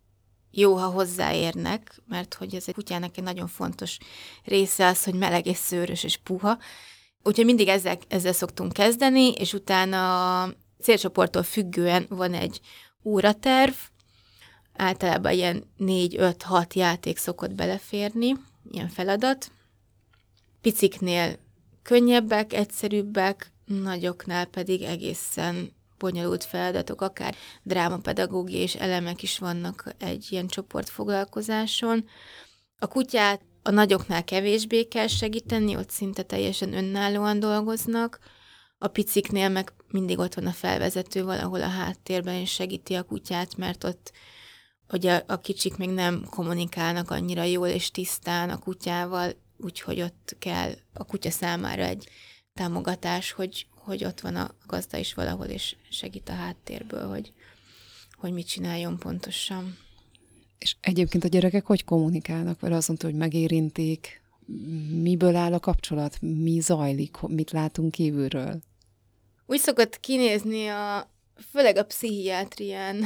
jó, 0.51 0.75
ha 0.75 0.87
hozzáérnek, 0.87 2.01
mert 2.07 2.33
hogy 2.33 2.55
ez 2.55 2.63
egy 2.67 2.73
kutyának 2.73 3.17
egy 3.17 3.23
nagyon 3.23 3.47
fontos 3.47 3.97
része 4.43 4.87
az, 4.87 5.03
hogy 5.03 5.13
meleg 5.13 5.45
és 5.45 5.57
szőrös 5.57 6.03
és 6.03 6.17
puha. 6.17 6.57
Úgyhogy 7.23 7.45
mindig 7.45 7.67
ezzel, 7.67 7.97
ezzel 8.07 8.33
szoktunk 8.33 8.73
kezdeni, 8.73 9.31
és 9.31 9.53
utána 9.53 10.41
a 10.41 10.53
célcsoporttól 10.81 11.43
függően 11.43 12.05
van 12.09 12.33
egy 12.33 12.59
óraterv, 13.03 13.73
általában 14.75 15.31
ilyen 15.31 15.63
4-5-6 15.79 16.73
játék 16.73 17.17
szokott 17.17 17.53
beleférni, 17.53 18.35
ilyen 18.71 18.89
feladat. 18.89 19.51
Piciknél 20.61 21.37
könnyebbek, 21.83 22.53
egyszerűbbek, 22.53 23.51
nagyoknál 23.65 24.45
pedig 24.45 24.81
egészen 24.81 25.71
bonyolult 25.97 26.43
feladatok, 26.43 27.01
akár 27.01 27.35
drámapedagógiai 27.63 28.61
és 28.61 28.75
elemek 28.75 29.23
is 29.23 29.37
vannak 29.37 29.95
egy 29.97 30.27
ilyen 30.29 30.47
csoportfoglalkozáson. 30.47 32.05
A 32.79 32.87
kutyát 32.87 33.41
a 33.63 33.71
nagyoknál 33.71 34.23
kevésbé 34.23 34.83
kell 34.83 35.07
segíteni, 35.07 35.75
ott 35.75 35.89
szinte 35.89 36.23
teljesen 36.23 36.73
önállóan 36.73 37.39
dolgoznak, 37.39 38.19
a 38.77 38.87
piciknél 38.87 39.49
meg 39.49 39.73
mindig 39.87 40.19
ott 40.19 40.33
van 40.33 40.45
a 40.45 40.51
felvezető 40.51 41.23
valahol 41.23 41.61
a 41.61 41.67
háttérben, 41.67 42.35
és 42.35 42.51
segíti 42.51 42.93
a 42.93 43.03
kutyát, 43.03 43.57
mert 43.57 43.83
ott 43.83 44.11
ugye 44.91 45.23
a 45.27 45.39
kicsik 45.39 45.77
még 45.77 45.89
nem 45.89 46.25
kommunikálnak 46.29 47.11
annyira 47.11 47.43
jól 47.43 47.67
és 47.67 47.91
tisztán 47.91 48.49
a 48.49 48.59
kutyával, 48.59 49.31
úgyhogy 49.57 50.01
ott 50.01 50.35
kell 50.39 50.71
a 50.93 51.03
kutya 51.03 51.29
számára 51.29 51.83
egy 51.83 52.09
támogatás, 52.53 53.31
hogy, 53.31 53.67
hogy 53.75 54.05
ott 54.05 54.19
van 54.19 54.35
a 54.35 54.55
gazda 54.65 54.97
is 54.97 55.13
valahol, 55.13 55.45
és 55.45 55.75
segít 55.89 56.29
a 56.29 56.33
háttérből, 56.33 57.07
hogy, 57.07 57.33
hogy 58.11 58.31
mit 58.31 58.47
csináljon 58.47 58.97
pontosan. 58.97 59.77
És 60.63 60.75
egyébként 60.81 61.23
a 61.23 61.27
gyerekek 61.27 61.65
hogy 61.65 61.83
kommunikálnak 61.83 62.59
vele? 62.59 62.79
Mondta, 62.87 63.05
hogy 63.05 63.15
megérintik, 63.15 64.21
miből 65.01 65.35
áll 65.35 65.53
a 65.53 65.59
kapcsolat, 65.59 66.17
mi 66.21 66.59
zajlik, 66.59 67.17
mit 67.21 67.51
látunk 67.51 67.91
kívülről? 67.91 68.61
úgy 69.45 69.59
szokott 69.59 69.99
kinézni 69.99 70.67
a, 70.67 71.09
főleg 71.51 71.77
a 71.77 71.85
pszichiátrián 71.85 73.03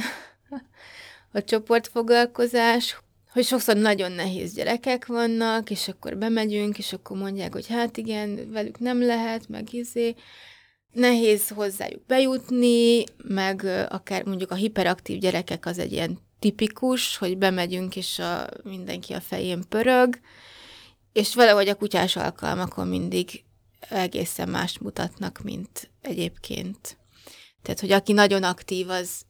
a 1.32 1.44
csoportfoglalkozás, 1.44 3.00
hogy 3.32 3.44
sokszor 3.44 3.76
nagyon 3.76 4.12
nehéz 4.12 4.54
gyerekek 4.54 5.06
vannak, 5.06 5.70
és 5.70 5.88
akkor 5.88 6.16
bemegyünk, 6.16 6.78
és 6.78 6.92
akkor 6.92 7.16
mondják, 7.16 7.52
hogy 7.52 7.66
hát 7.66 7.96
igen, 7.96 8.50
velük 8.50 8.78
nem 8.78 9.02
lehet, 9.02 9.48
meg 9.48 9.72
izé. 9.72 10.14
Nehéz 10.92 11.48
hozzájuk 11.48 12.06
bejutni, 12.06 13.04
meg 13.16 13.64
akár 13.88 14.24
mondjuk 14.24 14.50
a 14.50 14.54
hiperaktív 14.54 15.18
gyerekek 15.18 15.66
az 15.66 15.78
egy 15.78 15.92
ilyen 15.92 16.18
tipikus, 16.38 17.16
hogy 17.16 17.38
bemegyünk, 17.38 17.96
és 17.96 18.18
a, 18.18 18.46
mindenki 18.62 19.12
a 19.12 19.20
fején 19.20 19.64
pörög, 19.68 20.20
és 21.12 21.34
valahogy 21.34 21.68
a 21.68 21.74
kutyás 21.74 22.16
alkalmakon 22.16 22.88
mindig 22.88 23.44
egészen 23.88 24.48
más 24.48 24.78
mutatnak, 24.78 25.40
mint 25.42 25.90
egyébként. 26.00 26.96
Tehát, 27.62 27.80
hogy 27.80 27.92
aki 27.92 28.12
nagyon 28.12 28.42
aktív, 28.42 28.88
az, 28.88 29.22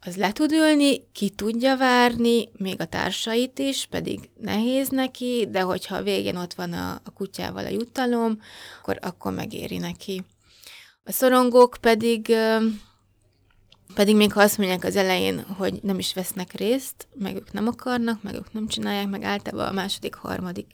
az 0.00 0.16
le 0.16 0.32
tud 0.32 0.52
ülni, 0.52 1.12
ki 1.12 1.30
tudja 1.30 1.76
várni, 1.76 2.48
még 2.52 2.80
a 2.80 2.86
társait 2.86 3.58
is, 3.58 3.86
pedig 3.86 4.30
nehéz 4.40 4.88
neki, 4.88 5.46
de 5.50 5.60
hogyha 5.60 5.96
a 5.96 6.02
végén 6.02 6.36
ott 6.36 6.54
van 6.54 6.72
a, 6.72 7.00
a 7.04 7.10
kutyával 7.14 7.64
a 7.64 7.68
jutalom, 7.68 8.40
akkor, 8.78 8.98
akkor 9.02 9.32
megéri 9.32 9.78
neki. 9.78 10.24
A 11.04 11.12
szorongók 11.12 11.76
pedig, 11.80 12.34
pedig 13.94 14.16
még 14.16 14.32
ha 14.32 14.40
azt 14.40 14.58
mondják 14.58 14.84
az 14.84 14.96
elején, 14.96 15.42
hogy 15.42 15.78
nem 15.82 15.98
is 15.98 16.14
vesznek 16.14 16.52
részt, 16.52 17.08
meg 17.14 17.34
ők 17.36 17.52
nem 17.52 17.66
akarnak, 17.66 18.22
meg 18.22 18.34
ők 18.34 18.52
nem 18.52 18.66
csinálják, 18.66 19.08
meg 19.08 19.22
általában 19.22 19.66
a 19.66 19.72
második, 19.72 20.14
harmadik 20.14 20.66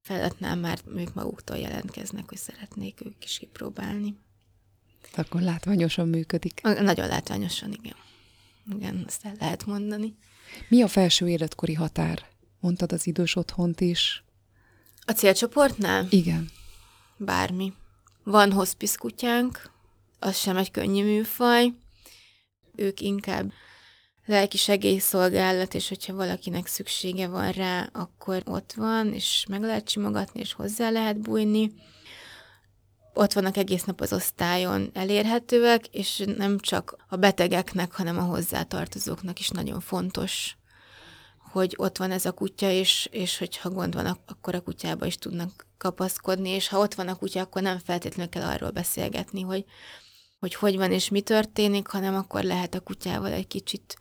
feladatnál 0.00 0.56
már 0.56 0.78
ők 0.96 1.14
maguktól 1.14 1.56
jelentkeznek, 1.56 2.28
hogy 2.28 2.38
szeretnék 2.38 3.00
ők 3.04 3.24
is 3.24 3.38
kipróbálni. 3.38 4.16
Akkor 5.16 5.40
látványosan 5.40 6.08
működik. 6.08 6.60
Nagyon 6.62 7.08
látványosan, 7.08 7.72
igen. 7.72 7.96
Igen, 8.76 9.04
ezt 9.06 9.24
el 9.24 9.34
lehet 9.38 9.66
mondani. 9.66 10.16
Mi 10.68 10.82
a 10.82 10.88
felső 10.88 11.28
életkori 11.28 11.74
határ? 11.74 12.26
Mondtad 12.60 12.92
az 12.92 13.06
idős 13.06 13.36
otthont 13.36 13.80
is. 13.80 14.24
A 15.06 15.12
célcsoportnál? 15.12 16.06
Igen. 16.10 16.50
Bármi. 17.16 17.72
Van 18.22 18.52
hospice 18.52 18.96
kutyánk, 18.98 19.70
az 20.18 20.36
sem 20.36 20.56
egy 20.56 20.70
könnyű 20.70 21.04
műfaj. 21.04 21.72
Ők 22.76 23.00
inkább 23.00 23.52
lelki 24.26 24.56
segélyszolgálat, 24.56 25.74
és 25.74 25.88
hogyha 25.88 26.14
valakinek 26.14 26.66
szüksége 26.66 27.28
van 27.28 27.50
rá, 27.50 27.88
akkor 27.92 28.42
ott 28.46 28.72
van, 28.72 29.12
és 29.12 29.44
meg 29.48 29.62
lehet 29.62 29.88
simogatni, 29.88 30.40
és 30.40 30.52
hozzá 30.52 30.90
lehet 30.90 31.20
bújni. 31.20 31.72
Ott 33.14 33.32
vannak 33.32 33.56
egész 33.56 33.84
nap 33.84 34.00
az 34.00 34.12
osztályon 34.12 34.90
elérhetőek, 34.92 35.86
és 35.86 36.22
nem 36.36 36.58
csak 36.58 36.96
a 37.08 37.16
betegeknek, 37.16 37.92
hanem 37.92 38.18
a 38.18 38.22
hozzátartozóknak 38.22 39.38
is 39.38 39.48
nagyon 39.48 39.80
fontos, 39.80 40.56
hogy 41.38 41.74
ott 41.76 41.96
van 41.96 42.10
ez 42.10 42.24
a 42.24 42.32
kutya, 42.32 42.70
és, 42.70 43.08
és 43.10 43.38
hogyha 43.38 43.70
gond 43.70 43.94
van, 43.94 44.18
akkor 44.26 44.54
a 44.54 44.60
kutyába 44.60 45.06
is 45.06 45.16
tudnak 45.16 45.66
kapaszkodni, 45.78 46.48
és 46.48 46.68
ha 46.68 46.78
ott 46.78 46.94
van 46.94 47.08
a 47.08 47.14
kutya, 47.14 47.40
akkor 47.40 47.62
nem 47.62 47.78
feltétlenül 47.78 48.30
kell 48.30 48.42
arról 48.42 48.70
beszélgetni, 48.70 49.40
hogy 49.40 49.64
hogy 50.44 50.54
hogy 50.54 50.76
van 50.76 50.92
és 50.92 51.08
mi 51.08 51.20
történik, 51.20 51.86
hanem 51.86 52.14
akkor 52.14 52.42
lehet 52.42 52.74
a 52.74 52.80
kutyával 52.80 53.32
egy 53.32 53.46
kicsit 53.46 53.96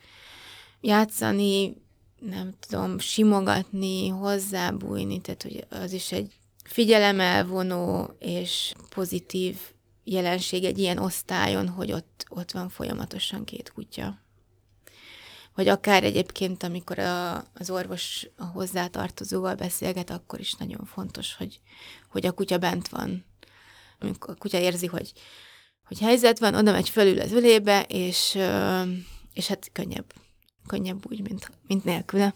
játszani, 0.81 1.75
nem 2.19 2.53
tudom, 2.59 2.99
simogatni, 2.99 4.07
hozzábújni, 4.07 5.21
tehát 5.21 5.43
hogy 5.43 5.65
az 5.69 5.91
is 5.91 6.11
egy 6.11 6.33
figyelemelvonó 6.63 8.15
és 8.19 8.73
pozitív 8.89 9.57
jelenség 10.03 10.63
egy 10.63 10.77
ilyen 10.77 10.97
osztályon, 10.97 11.69
hogy 11.69 11.91
ott, 11.91 12.25
ott 12.29 12.51
van 12.51 12.69
folyamatosan 12.69 13.43
két 13.43 13.71
kutya. 13.71 14.19
Vagy 15.55 15.67
akár 15.67 16.03
egyébként, 16.03 16.63
amikor 16.63 16.99
a, 16.99 17.37
az 17.37 17.69
orvos 17.69 18.27
a 18.37 18.45
hozzátartozóval 18.45 19.55
beszélget, 19.55 20.09
akkor 20.09 20.39
is 20.39 20.53
nagyon 20.53 20.85
fontos, 20.85 21.35
hogy, 21.35 21.59
hogy 22.09 22.25
a 22.25 22.31
kutya 22.31 22.57
bent 22.57 22.87
van. 22.87 23.25
Amikor 23.99 24.29
a 24.29 24.37
kutya 24.37 24.59
érzi, 24.59 24.85
hogy, 24.85 25.13
hogy 25.83 25.99
helyzet 25.99 26.39
van, 26.39 26.55
oda 26.55 26.71
megy 26.71 26.89
fölül 26.89 27.19
az 27.19 27.31
ölébe, 27.31 27.85
és, 27.87 28.37
és 29.33 29.47
hát 29.47 29.69
könnyebb. 29.71 30.13
Könnyebb 30.67 31.11
úgy, 31.11 31.21
mint, 31.21 31.51
mint 31.67 31.83
nélküle. 31.83 32.35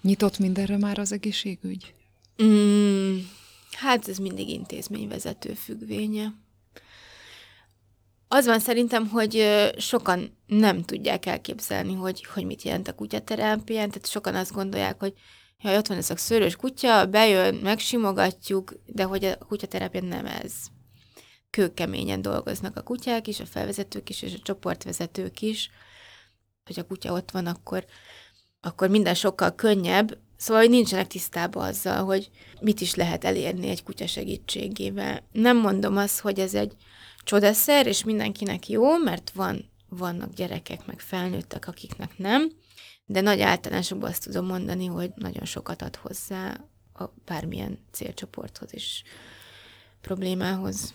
Nyitott 0.00 0.38
mindenre 0.38 0.76
már 0.76 0.98
az 0.98 1.12
egészségügy? 1.12 1.94
Mm, 2.42 3.18
hát 3.72 4.08
ez 4.08 4.18
mindig 4.18 4.48
intézményvezető 4.48 5.54
függvénye. 5.54 6.34
Az 8.28 8.46
van 8.46 8.58
szerintem, 8.58 9.08
hogy 9.08 9.46
sokan 9.78 10.36
nem 10.46 10.82
tudják 10.82 11.26
elképzelni, 11.26 11.94
hogy, 11.94 12.24
hogy 12.24 12.44
mit 12.44 12.62
jelent 12.62 12.88
a 12.88 12.94
kutyaterápia, 12.94 13.76
tehát 13.76 14.06
sokan 14.06 14.34
azt 14.34 14.52
gondolják, 14.52 15.00
hogy 15.00 15.12
ha 15.58 15.76
ott 15.76 15.86
van 15.86 15.96
ez 15.96 16.10
a 16.10 16.16
szörös 16.16 16.56
kutya, 16.56 17.06
bejön, 17.06 17.54
megsimogatjuk, 17.54 18.72
de 18.86 19.02
hogy 19.02 19.24
a 19.24 19.36
kutyaterápia 19.36 20.00
nem 20.00 20.26
ez. 20.26 20.52
Kőkeményen 21.58 22.22
dolgoznak 22.22 22.76
a 22.76 22.82
kutyák 22.82 23.26
is, 23.26 23.40
a 23.40 23.46
felvezetők 23.46 24.08
is, 24.08 24.22
és 24.22 24.34
a 24.34 24.42
csoportvezetők 24.42 25.40
is. 25.42 25.70
Hogy 26.64 26.78
a 26.78 26.86
kutya 26.86 27.12
ott 27.12 27.30
van, 27.30 27.46
akkor, 27.46 27.84
akkor 28.60 28.88
minden 28.88 29.14
sokkal 29.14 29.54
könnyebb, 29.54 30.18
Szóval, 30.36 30.62
hogy 30.62 30.70
nincsenek 30.70 31.06
tisztában 31.06 31.64
azzal, 31.64 32.04
hogy 32.04 32.30
mit 32.60 32.80
is 32.80 32.94
lehet 32.94 33.24
elérni 33.24 33.68
egy 33.68 33.82
kutya 33.82 34.06
segítségével. 34.06 35.28
Nem 35.32 35.56
mondom 35.56 35.96
azt, 35.96 36.20
hogy 36.20 36.38
ez 36.40 36.54
egy 36.54 36.76
csodaszer, 37.24 37.86
és 37.86 38.04
mindenkinek 38.04 38.68
jó, 38.68 38.96
mert 38.96 39.30
van, 39.30 39.70
vannak 39.88 40.34
gyerekek, 40.34 40.86
meg 40.86 41.00
felnőttek, 41.00 41.68
akiknek 41.68 42.18
nem, 42.18 42.50
de 43.06 43.20
nagy 43.20 43.40
általánosokban 43.40 44.10
azt 44.10 44.24
tudom 44.24 44.46
mondani, 44.46 44.86
hogy 44.86 45.10
nagyon 45.14 45.44
sokat 45.44 45.82
ad 45.82 45.96
hozzá 45.96 46.64
a 46.94 47.04
bármilyen 47.24 47.78
célcsoporthoz 47.92 48.74
és 48.74 49.02
problémához. 50.00 50.94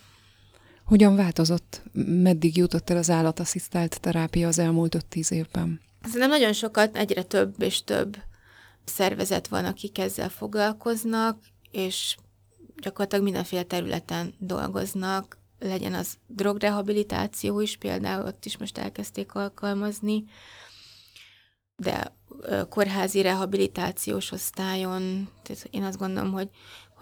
Hogyan 0.93 1.15
változott? 1.15 1.81
Meddig 2.05 2.57
jutott 2.57 2.89
el 2.89 2.97
az 2.97 3.09
állatasszisztált 3.09 4.01
terápia 4.01 4.47
az 4.47 4.59
elmúlt 4.59 4.97
5-10 5.11 5.31
évben? 5.31 5.81
Szerintem 6.03 6.29
nagyon 6.29 6.53
sokat, 6.53 6.97
egyre 6.97 7.23
több 7.23 7.61
és 7.61 7.83
több 7.83 8.17
szervezet 8.83 9.47
van, 9.47 9.65
akik 9.65 9.97
ezzel 9.97 10.29
foglalkoznak, 10.29 11.39
és 11.71 12.17
gyakorlatilag 12.81 13.23
mindenféle 13.23 13.63
területen 13.63 14.33
dolgoznak, 14.37 15.37
legyen 15.59 15.93
az 15.93 16.17
drogrehabilitáció 16.27 17.59
is, 17.59 17.77
például 17.77 18.25
ott 18.25 18.45
is 18.45 18.57
most 18.57 18.77
elkezdték 18.77 19.35
alkalmazni, 19.35 20.23
de 21.75 22.15
kórházi 22.69 23.21
rehabilitációs 23.21 24.31
osztályon, 24.31 25.29
tehát 25.43 25.67
én 25.71 25.83
azt 25.83 25.97
gondolom, 25.97 26.31
hogy, 26.31 26.49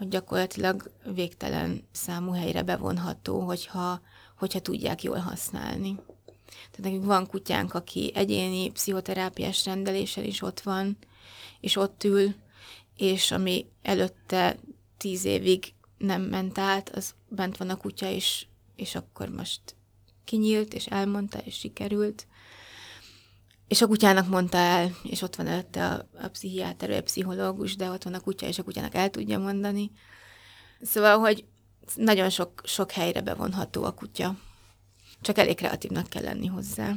hogy 0.02 0.10
gyakorlatilag 0.10 0.90
végtelen 1.14 1.84
számú 1.92 2.32
helyre 2.32 2.62
bevonható, 2.62 3.40
hogyha, 3.40 4.00
hogyha 4.38 4.60
tudják 4.60 5.02
jól 5.02 5.18
használni. 5.18 5.94
Tehát 6.46 6.80
nekünk 6.82 7.04
van 7.04 7.26
kutyánk, 7.26 7.74
aki 7.74 8.12
egyéni 8.14 8.70
pszichoterápiás 8.70 9.64
rendeléssel 9.64 10.24
is 10.24 10.42
ott 10.42 10.60
van, 10.60 10.96
és 11.60 11.76
ott 11.76 12.04
ül, 12.04 12.34
és 12.96 13.30
ami 13.30 13.66
előtte 13.82 14.56
tíz 14.96 15.24
évig 15.24 15.74
nem 15.98 16.22
ment 16.22 16.58
át, 16.58 16.88
az 16.88 17.14
bent 17.28 17.56
van 17.56 17.70
a 17.70 17.76
kutya, 17.76 18.10
és, 18.10 18.46
és 18.76 18.94
akkor 18.94 19.28
most 19.28 19.60
kinyílt, 20.24 20.74
és 20.74 20.86
elmondta, 20.86 21.38
és 21.38 21.54
sikerült. 21.54 22.26
És 23.68 23.82
a 23.82 23.86
kutyának 23.86 24.28
mondta 24.28 24.58
el, 24.58 24.96
és 25.02 25.22
ott 25.22 25.36
van 25.36 25.46
előtte 25.46 25.86
a, 25.86 26.08
a 26.24 26.28
pszichiáter, 26.28 26.90
a 26.90 27.02
pszichológus, 27.02 27.76
de 27.76 27.90
ott 27.90 28.02
van 28.02 28.14
a 28.14 28.20
kutya, 28.20 28.46
és 28.46 28.58
a 28.58 28.62
kutyának 28.62 28.94
el 28.94 29.10
tudja 29.10 29.38
mondani. 29.38 29.90
Szóval, 30.82 31.18
hogy 31.18 31.44
nagyon 31.94 32.30
sok, 32.30 32.60
sok 32.64 32.90
helyre 32.90 33.20
bevonható 33.20 33.84
a 33.84 33.90
kutya. 33.94 34.36
Csak 35.20 35.38
elég 35.38 35.56
kreatívnak 35.56 36.08
kell 36.08 36.22
lenni 36.22 36.46
hozzá. 36.46 36.92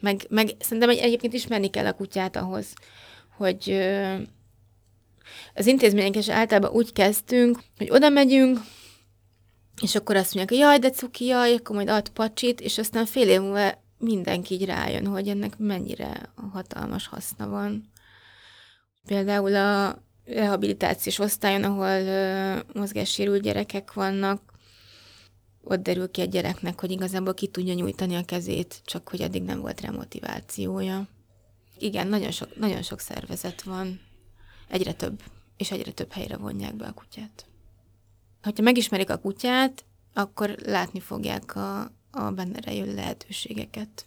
Meg, 0.00 0.26
meg 0.28 0.50
szerintem 0.58 0.90
egyébként 0.90 1.32
ismerni 1.32 1.70
kell 1.70 1.86
a 1.86 1.92
kutyát 1.92 2.36
ahhoz, 2.36 2.66
hogy 3.36 3.82
az 5.54 5.66
intézmények 5.66 6.16
is 6.16 6.28
általában 6.28 6.70
úgy 6.70 6.92
kezdtünk, 6.92 7.58
hogy 7.76 7.90
oda 7.90 8.08
megyünk, 8.08 8.58
és 9.82 9.94
akkor 9.94 10.16
azt 10.16 10.34
mondják, 10.34 10.48
hogy 10.48 10.68
jaj, 10.68 10.78
de 10.78 10.90
cuki, 10.90 11.24
jaj, 11.24 11.54
akkor 11.54 11.76
majd 11.76 11.88
ad 11.88 12.08
pacsit, 12.08 12.60
és 12.60 12.78
aztán 12.78 13.06
fél 13.06 13.28
év 13.28 13.40
múlva 13.40 13.82
mindenki 14.02 14.54
így 14.54 14.64
rájön, 14.64 15.06
hogy 15.06 15.28
ennek 15.28 15.58
mennyire 15.58 16.32
hatalmas 16.52 17.06
haszna 17.06 17.48
van. 17.48 17.90
Például 19.06 19.56
a 19.56 20.02
rehabilitációs 20.24 21.18
osztályon, 21.18 21.64
ahol 21.64 22.02
uh, 22.02 22.74
mozgássérült 22.74 23.42
gyerekek 23.42 23.92
vannak, 23.92 24.52
ott 25.64 25.82
derül 25.82 26.10
ki 26.10 26.20
egy 26.20 26.28
gyereknek, 26.28 26.80
hogy 26.80 26.90
igazából 26.90 27.34
ki 27.34 27.46
tudja 27.46 27.74
nyújtani 27.74 28.14
a 28.14 28.24
kezét, 28.24 28.80
csak 28.84 29.08
hogy 29.08 29.20
eddig 29.20 29.42
nem 29.42 29.60
volt 29.60 29.80
rá 29.80 29.90
motivációja. 29.90 31.08
Igen, 31.78 32.06
nagyon 32.06 32.30
sok, 32.30 32.56
nagyon 32.58 32.82
sok 32.82 33.00
szervezet 33.00 33.62
van, 33.62 34.00
egyre 34.68 34.92
több, 34.92 35.22
és 35.56 35.70
egyre 35.70 35.90
több 35.92 36.12
helyre 36.12 36.36
vonják 36.36 36.74
be 36.74 36.86
a 36.86 36.92
kutyát. 36.92 37.46
Ha 38.42 38.50
megismerik 38.62 39.10
a 39.10 39.18
kutyát, 39.18 39.84
akkor 40.14 40.56
látni 40.64 41.00
fogják 41.00 41.56
a, 41.56 41.90
a 42.12 42.30
benne 42.30 42.60
rejövő 42.60 42.94
lehetőségeket. 42.94 44.06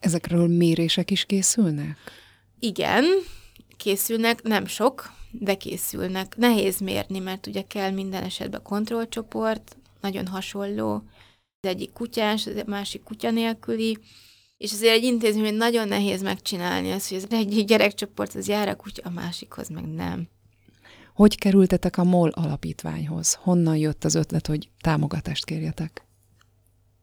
Ezekről 0.00 0.46
mérések 0.46 1.10
is 1.10 1.24
készülnek? 1.24 1.96
Igen, 2.58 3.04
készülnek, 3.76 4.42
nem 4.42 4.66
sok, 4.66 5.12
de 5.30 5.54
készülnek. 5.54 6.36
Nehéz 6.36 6.78
mérni, 6.78 7.18
mert 7.18 7.46
ugye 7.46 7.62
kell 7.62 7.90
minden 7.90 8.22
esetben 8.22 8.62
kontrollcsoport, 8.62 9.76
nagyon 10.00 10.26
hasonló. 10.26 10.94
Az 11.60 11.68
egyik 11.68 11.92
kutyás, 11.92 12.46
az 12.46 12.62
másik 12.66 13.02
kutya 13.02 13.30
nélküli, 13.30 13.98
és 14.56 14.72
azért 14.72 14.92
egy 14.92 15.04
intézmény 15.04 15.54
nagyon 15.54 15.88
nehéz 15.88 16.22
megcsinálni 16.22 16.90
azt, 16.90 17.08
hogy 17.08 17.16
az 17.16 17.26
egy 17.30 17.64
gyerekcsoport 17.64 18.34
az 18.34 18.48
jár 18.48 18.68
a 18.68 18.76
kutya, 18.76 19.02
a 19.04 19.10
másikhoz 19.10 19.68
meg 19.68 19.84
nem. 19.84 20.28
Hogy 21.14 21.38
kerültetek 21.38 21.98
a 21.98 22.04
MOL 22.04 22.28
alapítványhoz? 22.28 23.34
Honnan 23.34 23.76
jött 23.76 24.04
az 24.04 24.14
ötlet, 24.14 24.46
hogy 24.46 24.70
támogatást 24.80 25.44
kérjetek? 25.44 26.05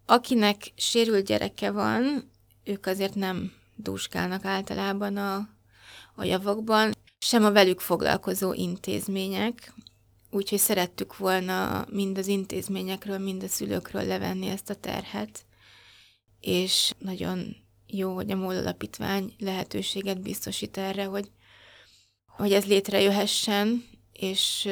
Akinek 0.06 0.72
sérült 0.76 1.26
gyereke 1.26 1.72
van, 1.72 2.32
ők 2.64 2.86
azért 2.86 3.16
nem 3.16 3.52
dúskálnak 3.76 4.46
általában 4.46 5.18
a, 5.18 5.50
a 6.16 6.24
javakban, 6.24 6.94
sem 7.20 7.44
a 7.44 7.52
velük 7.52 7.80
foglalkozó 7.80 8.54
intézmények, 8.54 9.74
úgyhogy 10.32 10.60
szerettük 10.60 11.18
volna 11.18 11.86
mind 11.90 12.18
az 12.18 12.28
intézményekről, 12.28 13.18
mind 13.18 13.44
a 13.44 13.48
szülőkről 13.48 14.04
levenni 14.04 14.48
ezt 14.48 14.70
a 14.70 14.76
terhet, 14.76 15.46
és 16.40 16.94
nagyon 16.98 17.56
jó, 17.88 18.14
hogy 18.14 18.32
a 18.32 18.36
MOL 18.36 18.56
alapítvány 18.56 19.34
lehetőséget 19.40 20.22
biztosít 20.22 20.78
erre, 20.78 21.06
hogy, 21.06 21.32
hogy 22.28 22.54
ez 22.54 22.66
létrejöhessen, 22.66 23.86
és 24.12 24.70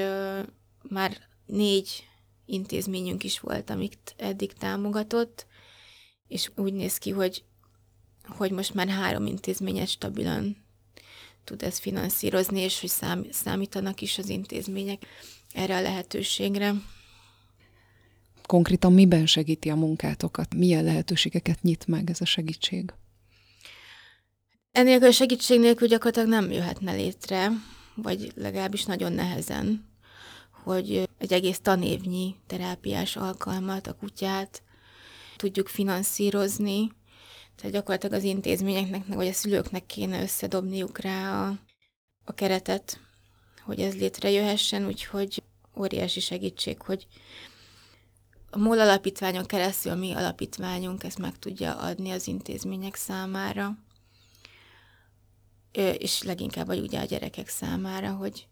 már 0.82 1.18
négy 1.46 2.08
intézményünk 2.46 3.24
is 3.24 3.40
volt, 3.40 3.70
amit 3.70 4.16
eddig 4.18 4.54
támogatott, 4.54 5.46
és 6.28 6.52
úgy 6.56 6.74
néz 6.74 6.98
ki, 6.98 7.10
hogy, 7.10 7.44
hogy 8.24 8.52
most 8.52 8.74
már 8.74 8.88
három 8.88 9.26
intézményet 9.26 9.88
stabilan 9.88 10.58
tud 11.44 11.64
ez 11.64 11.78
finanszírozni, 11.78 12.60
és 12.60 12.80
hogy 12.80 12.90
szám, 12.90 13.26
számítanak 13.32 14.02
is 14.02 14.18
az 14.18 14.30
intézmények 14.30 15.06
erre 15.54 15.76
a 15.76 15.82
lehetőségre. 15.82 16.74
Konkrétan 18.42 18.94
miben 18.94 19.26
segíti 19.26 19.70
a 19.70 19.76
munkátokat? 19.76 20.56
Milyen 20.56 20.84
lehetőségeket 20.84 21.62
nyit 21.62 21.88
meg 21.88 22.10
ez 22.10 22.22
a 22.22 22.26
segítség? 22.26 22.94
Ennél 24.72 25.04
a 25.04 25.12
segítség 25.12 25.60
nélkül 25.60 25.88
gyakorlatilag 25.88 26.30
nem 26.30 26.52
jöhetne 26.52 26.94
létre, 26.94 27.52
vagy 27.96 28.32
legalábbis 28.36 28.86
nagyon 28.86 29.14
nehezen, 29.14 29.86
hogy 30.64 31.10
egy 31.22 31.34
egész 31.34 31.60
tanévnyi 31.60 32.36
terápiás 32.48 33.16
alkalmat, 33.16 33.88
a 33.88 33.94
kutyát 33.94 34.64
tudjuk 35.36 35.68
finanszírozni, 35.68 36.92
tehát 37.56 37.72
gyakorlatilag 37.72 38.16
az 38.16 38.24
intézményeknek, 38.24 39.08
vagy 39.08 39.28
a 39.28 39.34
szülőknek 39.34 39.86
kéne 39.86 40.22
összedobniuk 40.22 41.00
rá 41.00 41.48
a, 41.48 41.60
a 42.26 42.34
keretet, 42.34 43.00
hogy 43.64 43.80
ez 43.80 43.96
létrejöhessen, 43.96 44.86
úgyhogy 44.86 45.44
óriási 45.78 46.20
segítség, 46.20 46.82
hogy 46.82 47.08
a 48.50 48.58
MOL 48.58 48.80
alapítványon 48.80 49.46
keresztül 49.46 49.92
a 49.92 49.96
mi 49.96 50.14
alapítványunk 50.14 51.04
ezt 51.04 51.20
meg 51.20 51.40
tudja 51.40 51.76
adni 51.76 52.12
az 52.12 52.28
intézmények 52.28 52.96
számára, 52.96 53.78
és 55.98 56.24
leginkább 56.24 56.66
vagy 56.66 56.80
ugye 56.80 57.00
a 57.00 57.06
gyerekek 57.06 57.48
számára, 57.48 58.12
hogy, 58.12 58.48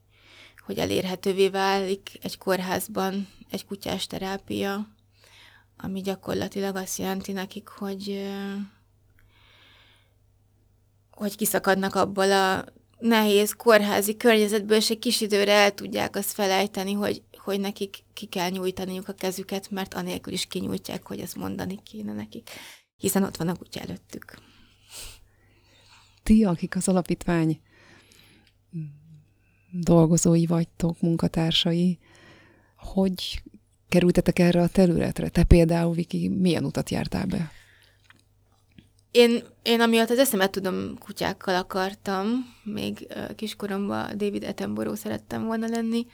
hogy 0.69 0.77
elérhetővé 0.77 1.49
válik 1.49 2.19
egy 2.21 2.38
kórházban 2.38 3.27
egy 3.49 3.65
kutyás 3.65 4.08
terápia, 4.08 4.88
ami 5.77 6.01
gyakorlatilag 6.01 6.75
azt 6.75 6.97
jelenti 6.97 7.32
nekik, 7.32 7.67
hogy 7.67 8.29
hogy 11.12 11.36
kiszakadnak 11.36 11.95
abból 11.95 12.32
a 12.32 12.65
nehéz 12.99 13.51
kórházi 13.51 14.17
környezetből, 14.17 14.77
és 14.77 14.89
egy 14.89 14.99
kis 14.99 15.21
időre 15.21 15.51
el 15.51 15.73
tudják 15.73 16.15
azt 16.15 16.32
felejteni, 16.32 16.93
hogy, 16.93 17.23
hogy 17.38 17.60
nekik 17.60 18.03
ki 18.13 18.25
kell 18.25 18.49
nyújtaniuk 18.49 19.08
a 19.08 19.13
kezüket, 19.13 19.71
mert 19.71 19.93
anélkül 19.93 20.34
is 20.34 20.45
kinyújtják, 20.45 21.08
hogy 21.08 21.19
ezt 21.19 21.36
mondani 21.36 21.79
kéne 21.84 22.13
nekik, 22.13 22.49
hiszen 22.97 23.23
ott 23.23 23.38
van 23.38 23.47
a 23.47 23.55
kutya 23.55 23.79
előttük. 23.79 24.38
Ti, 26.23 26.43
akik 26.43 26.75
az 26.75 26.88
alapítvány 26.88 27.62
dolgozói 29.71 30.45
vagytok, 30.45 31.01
munkatársai, 31.01 31.99
hogy 32.77 33.41
kerültetek 33.89 34.39
erre 34.39 34.62
a 34.62 34.67
területre? 34.67 35.29
Te 35.29 35.43
például, 35.43 35.93
Viki, 35.93 36.27
milyen 36.27 36.65
utat 36.65 36.89
jártál 36.89 37.25
be? 37.25 37.51
Én, 39.12 39.43
én 39.63 39.82
amiatt 39.82 40.10
az 40.10 40.19
eszemet 40.19 40.51
tudom, 40.51 40.97
kutyákkal 40.97 41.55
akartam, 41.55 42.27
még 42.63 43.08
kiskoromban 43.36 44.17
David 44.17 44.43
Attenborough 44.43 44.99
szerettem 44.99 45.45
volna 45.45 45.67
lenni. 45.67 46.05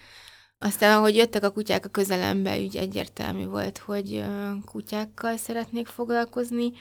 Aztán, 0.58 0.98
ahogy 0.98 1.15
jöttek 1.15 1.44
a 1.44 1.52
kutyák 1.52 1.86
a 1.86 1.89
közelembe, 1.89 2.60
úgy 2.60 2.76
egyértelmű 2.76 3.46
volt, 3.46 3.78
hogy 3.78 4.24
kutyákkal 4.65 5.38
szeretnék 5.38 5.88
foglalkozni. 5.88 6.72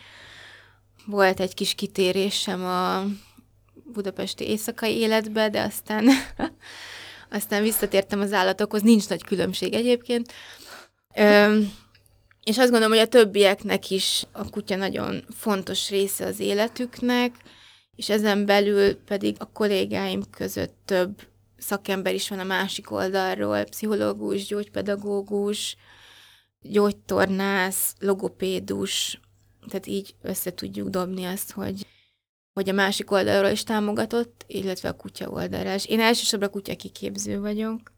Volt 1.07 1.41
egy 1.41 1.55
kis 1.55 1.75
kitérésem 1.75 2.65
a 2.65 3.05
budapesti 3.93 4.49
éjszakai 4.49 4.97
életbe, 4.97 5.49
de 5.49 5.63
aztán, 5.63 6.09
aztán 7.31 7.63
visszatértem 7.63 8.21
az 8.21 8.33
állatokhoz. 8.33 8.83
Nincs 8.83 9.09
nagy 9.09 9.25
különbség 9.25 9.75
egyébként. 9.75 10.33
És 12.45 12.59
azt 12.59 12.71
gondolom, 12.71 12.91
hogy 12.91 12.99
a 12.99 13.09
többieknek 13.09 13.91
is 13.91 14.27
a 14.33 14.51
kutya 14.51 14.77
nagyon 14.77 15.25
fontos 15.37 15.91
része 15.91 16.27
az 16.27 16.41
életüknek, 16.41 17.35
és 17.97 18.09
ezen 18.09 18.47
belül 18.47 18.95
pedig 18.95 19.37
a 19.39 19.51
kollégáim 19.53 20.23
között 20.31 20.77
több 20.85 21.23
szakember 21.59 22.15
is 22.15 22.29
van 22.29 22.39
a 22.39 22.45
másik 22.45 22.91
oldalról, 22.91 23.65
pszichológus, 23.65 24.47
gyógypedagógus, 24.47 25.77
gyógytornász, 26.61 27.95
logopédus, 27.99 29.21
tehát 29.69 29.87
így 29.87 30.15
össze 30.23 30.55
tudjuk 30.55 30.89
dobni 30.89 31.25
azt, 31.25 31.51
hogy, 31.53 31.87
hogy 32.55 32.69
a 32.69 32.73
másik 32.73 33.11
oldalról 33.11 33.51
is 33.51 33.63
támogatott, 33.63 34.45
illetve 34.47 34.89
a 34.89 34.97
kutya 34.97 35.29
oldalra 35.29 35.75
is. 35.75 35.87
Én 35.87 36.01
elsősorban 36.01 36.51
kutya 36.51 36.77
kiképző 36.77 37.41
vagyok, 37.41 37.93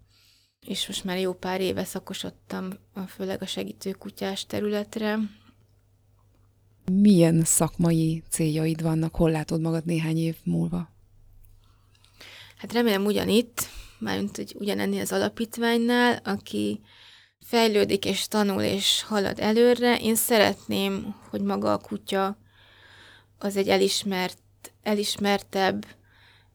és 0.66 0.86
most 0.86 1.04
már 1.04 1.18
jó 1.18 1.32
pár 1.32 1.60
éve 1.60 1.84
szakosodtam, 1.84 2.70
főleg 3.08 3.42
a 3.42 3.46
segítőkutyás 3.46 4.46
területre. 4.46 5.18
Milyen 6.92 7.44
szakmai 7.44 8.22
céljaid 8.30 8.82
vannak? 8.82 9.14
Hol 9.14 9.30
látod 9.30 9.60
magad 9.60 9.84
néhány 9.84 10.18
év 10.18 10.36
múlva? 10.44 10.88
Hát 12.56 12.72
remélem 12.72 13.04
ugyanitt, 13.04 13.68
mármint 13.98 14.36
hogy 14.36 14.54
ugyanenni 14.58 15.00
az 15.00 15.12
alapítványnál, 15.12 16.20
aki 16.24 16.80
fejlődik 17.40 18.04
és 18.04 18.28
tanul 18.28 18.62
és 18.62 19.02
halad 19.02 19.40
előre. 19.40 19.98
Én 19.98 20.14
szeretném, 20.14 21.14
hogy 21.30 21.40
maga 21.40 21.72
a 21.72 21.78
kutya 21.78 22.38
az 23.38 23.56
egy 23.56 23.68
elismert, 23.68 24.38
elismertebb 24.86 25.86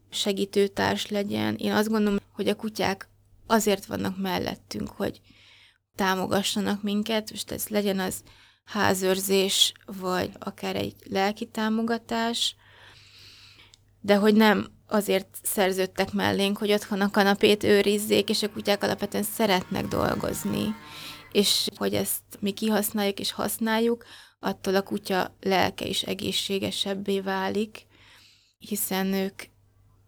segítőtárs 0.10 1.08
legyen. 1.08 1.56
Én 1.56 1.72
azt 1.72 1.90
gondolom, 1.90 2.20
hogy 2.34 2.48
a 2.48 2.56
kutyák 2.56 3.10
azért 3.48 3.86
vannak 3.86 4.18
mellettünk, 4.18 4.90
hogy 4.90 5.22
támogassanak 5.96 6.84
minket, 6.84 7.32
most 7.32 7.52
ez 7.52 7.68
legyen 7.68 8.00
az 8.00 8.24
házőrzés, 8.64 9.74
vagy 9.86 10.32
akár 10.40 10.76
egy 10.76 10.96
lelki 11.10 11.46
támogatás, 11.46 12.56
de 14.02 14.16
hogy 14.16 14.36
nem 14.36 14.68
azért 14.88 15.28
szerződtek 15.44 16.14
mellénk, 16.14 16.58
hogy 16.58 16.72
otthon 16.72 17.02
a 17.02 17.12
kanapét 17.12 17.64
őrizzék, 17.64 18.30
és 18.30 18.44
a 18.44 18.52
kutyák 18.52 18.84
alapvetően 18.84 19.24
szeretnek 19.24 19.88
dolgozni, 19.88 20.76
és 21.32 21.68
hogy 21.76 21.94
ezt 21.94 22.24
mi 22.40 22.52
kihasználjuk 22.52 23.20
és 23.20 23.32
használjuk, 23.32 24.06
attól 24.40 24.76
a 24.76 24.82
kutya 24.82 25.36
lelke 25.42 25.86
is 25.86 26.02
egészségesebbé 26.02 27.20
válik, 27.20 27.90
hiszen 28.62 29.14
ők 29.14 29.44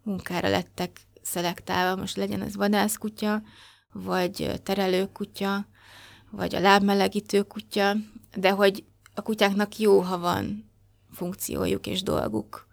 munkára 0.03 0.49
lettek 0.49 1.01
szelektálva, 1.21 2.01
most 2.01 2.15
legyen 2.15 2.41
ez 2.41 2.55
vadászkutya, 2.55 3.41
vagy 3.91 4.61
terelőkutya, 4.63 5.67
vagy 6.31 6.55
a 6.55 6.59
lábmelegítő 6.59 7.41
kutya, 7.41 7.95
de 8.35 8.49
hogy 8.49 8.83
a 9.13 9.21
kutyáknak 9.21 9.77
jó, 9.77 9.99
ha 9.99 10.17
van 10.17 10.71
funkciójuk 11.11 11.87
és 11.87 12.03
dolguk. 12.03 12.67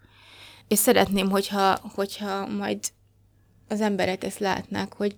És 0.67 0.79
szeretném, 0.79 1.29
hogyha, 1.29 1.77
hogyha 1.93 2.47
majd 2.47 2.79
az 3.67 3.81
emberek 3.81 4.23
ezt 4.23 4.39
látnák, 4.39 4.93
hogy, 4.93 5.15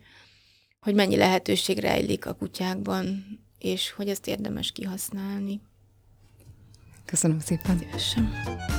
hogy 0.82 0.94
mennyi 0.94 1.16
lehetőség 1.16 1.78
rejlik 1.80 2.26
a 2.26 2.34
kutyákban, 2.34 3.26
és 3.58 3.92
hogy 3.92 4.10
ezt 4.10 4.28
érdemes 4.28 4.72
kihasználni. 4.72 5.62
Köszönöm 7.06 7.40
szépen. 7.40 7.78
Szívesen. 7.78 8.73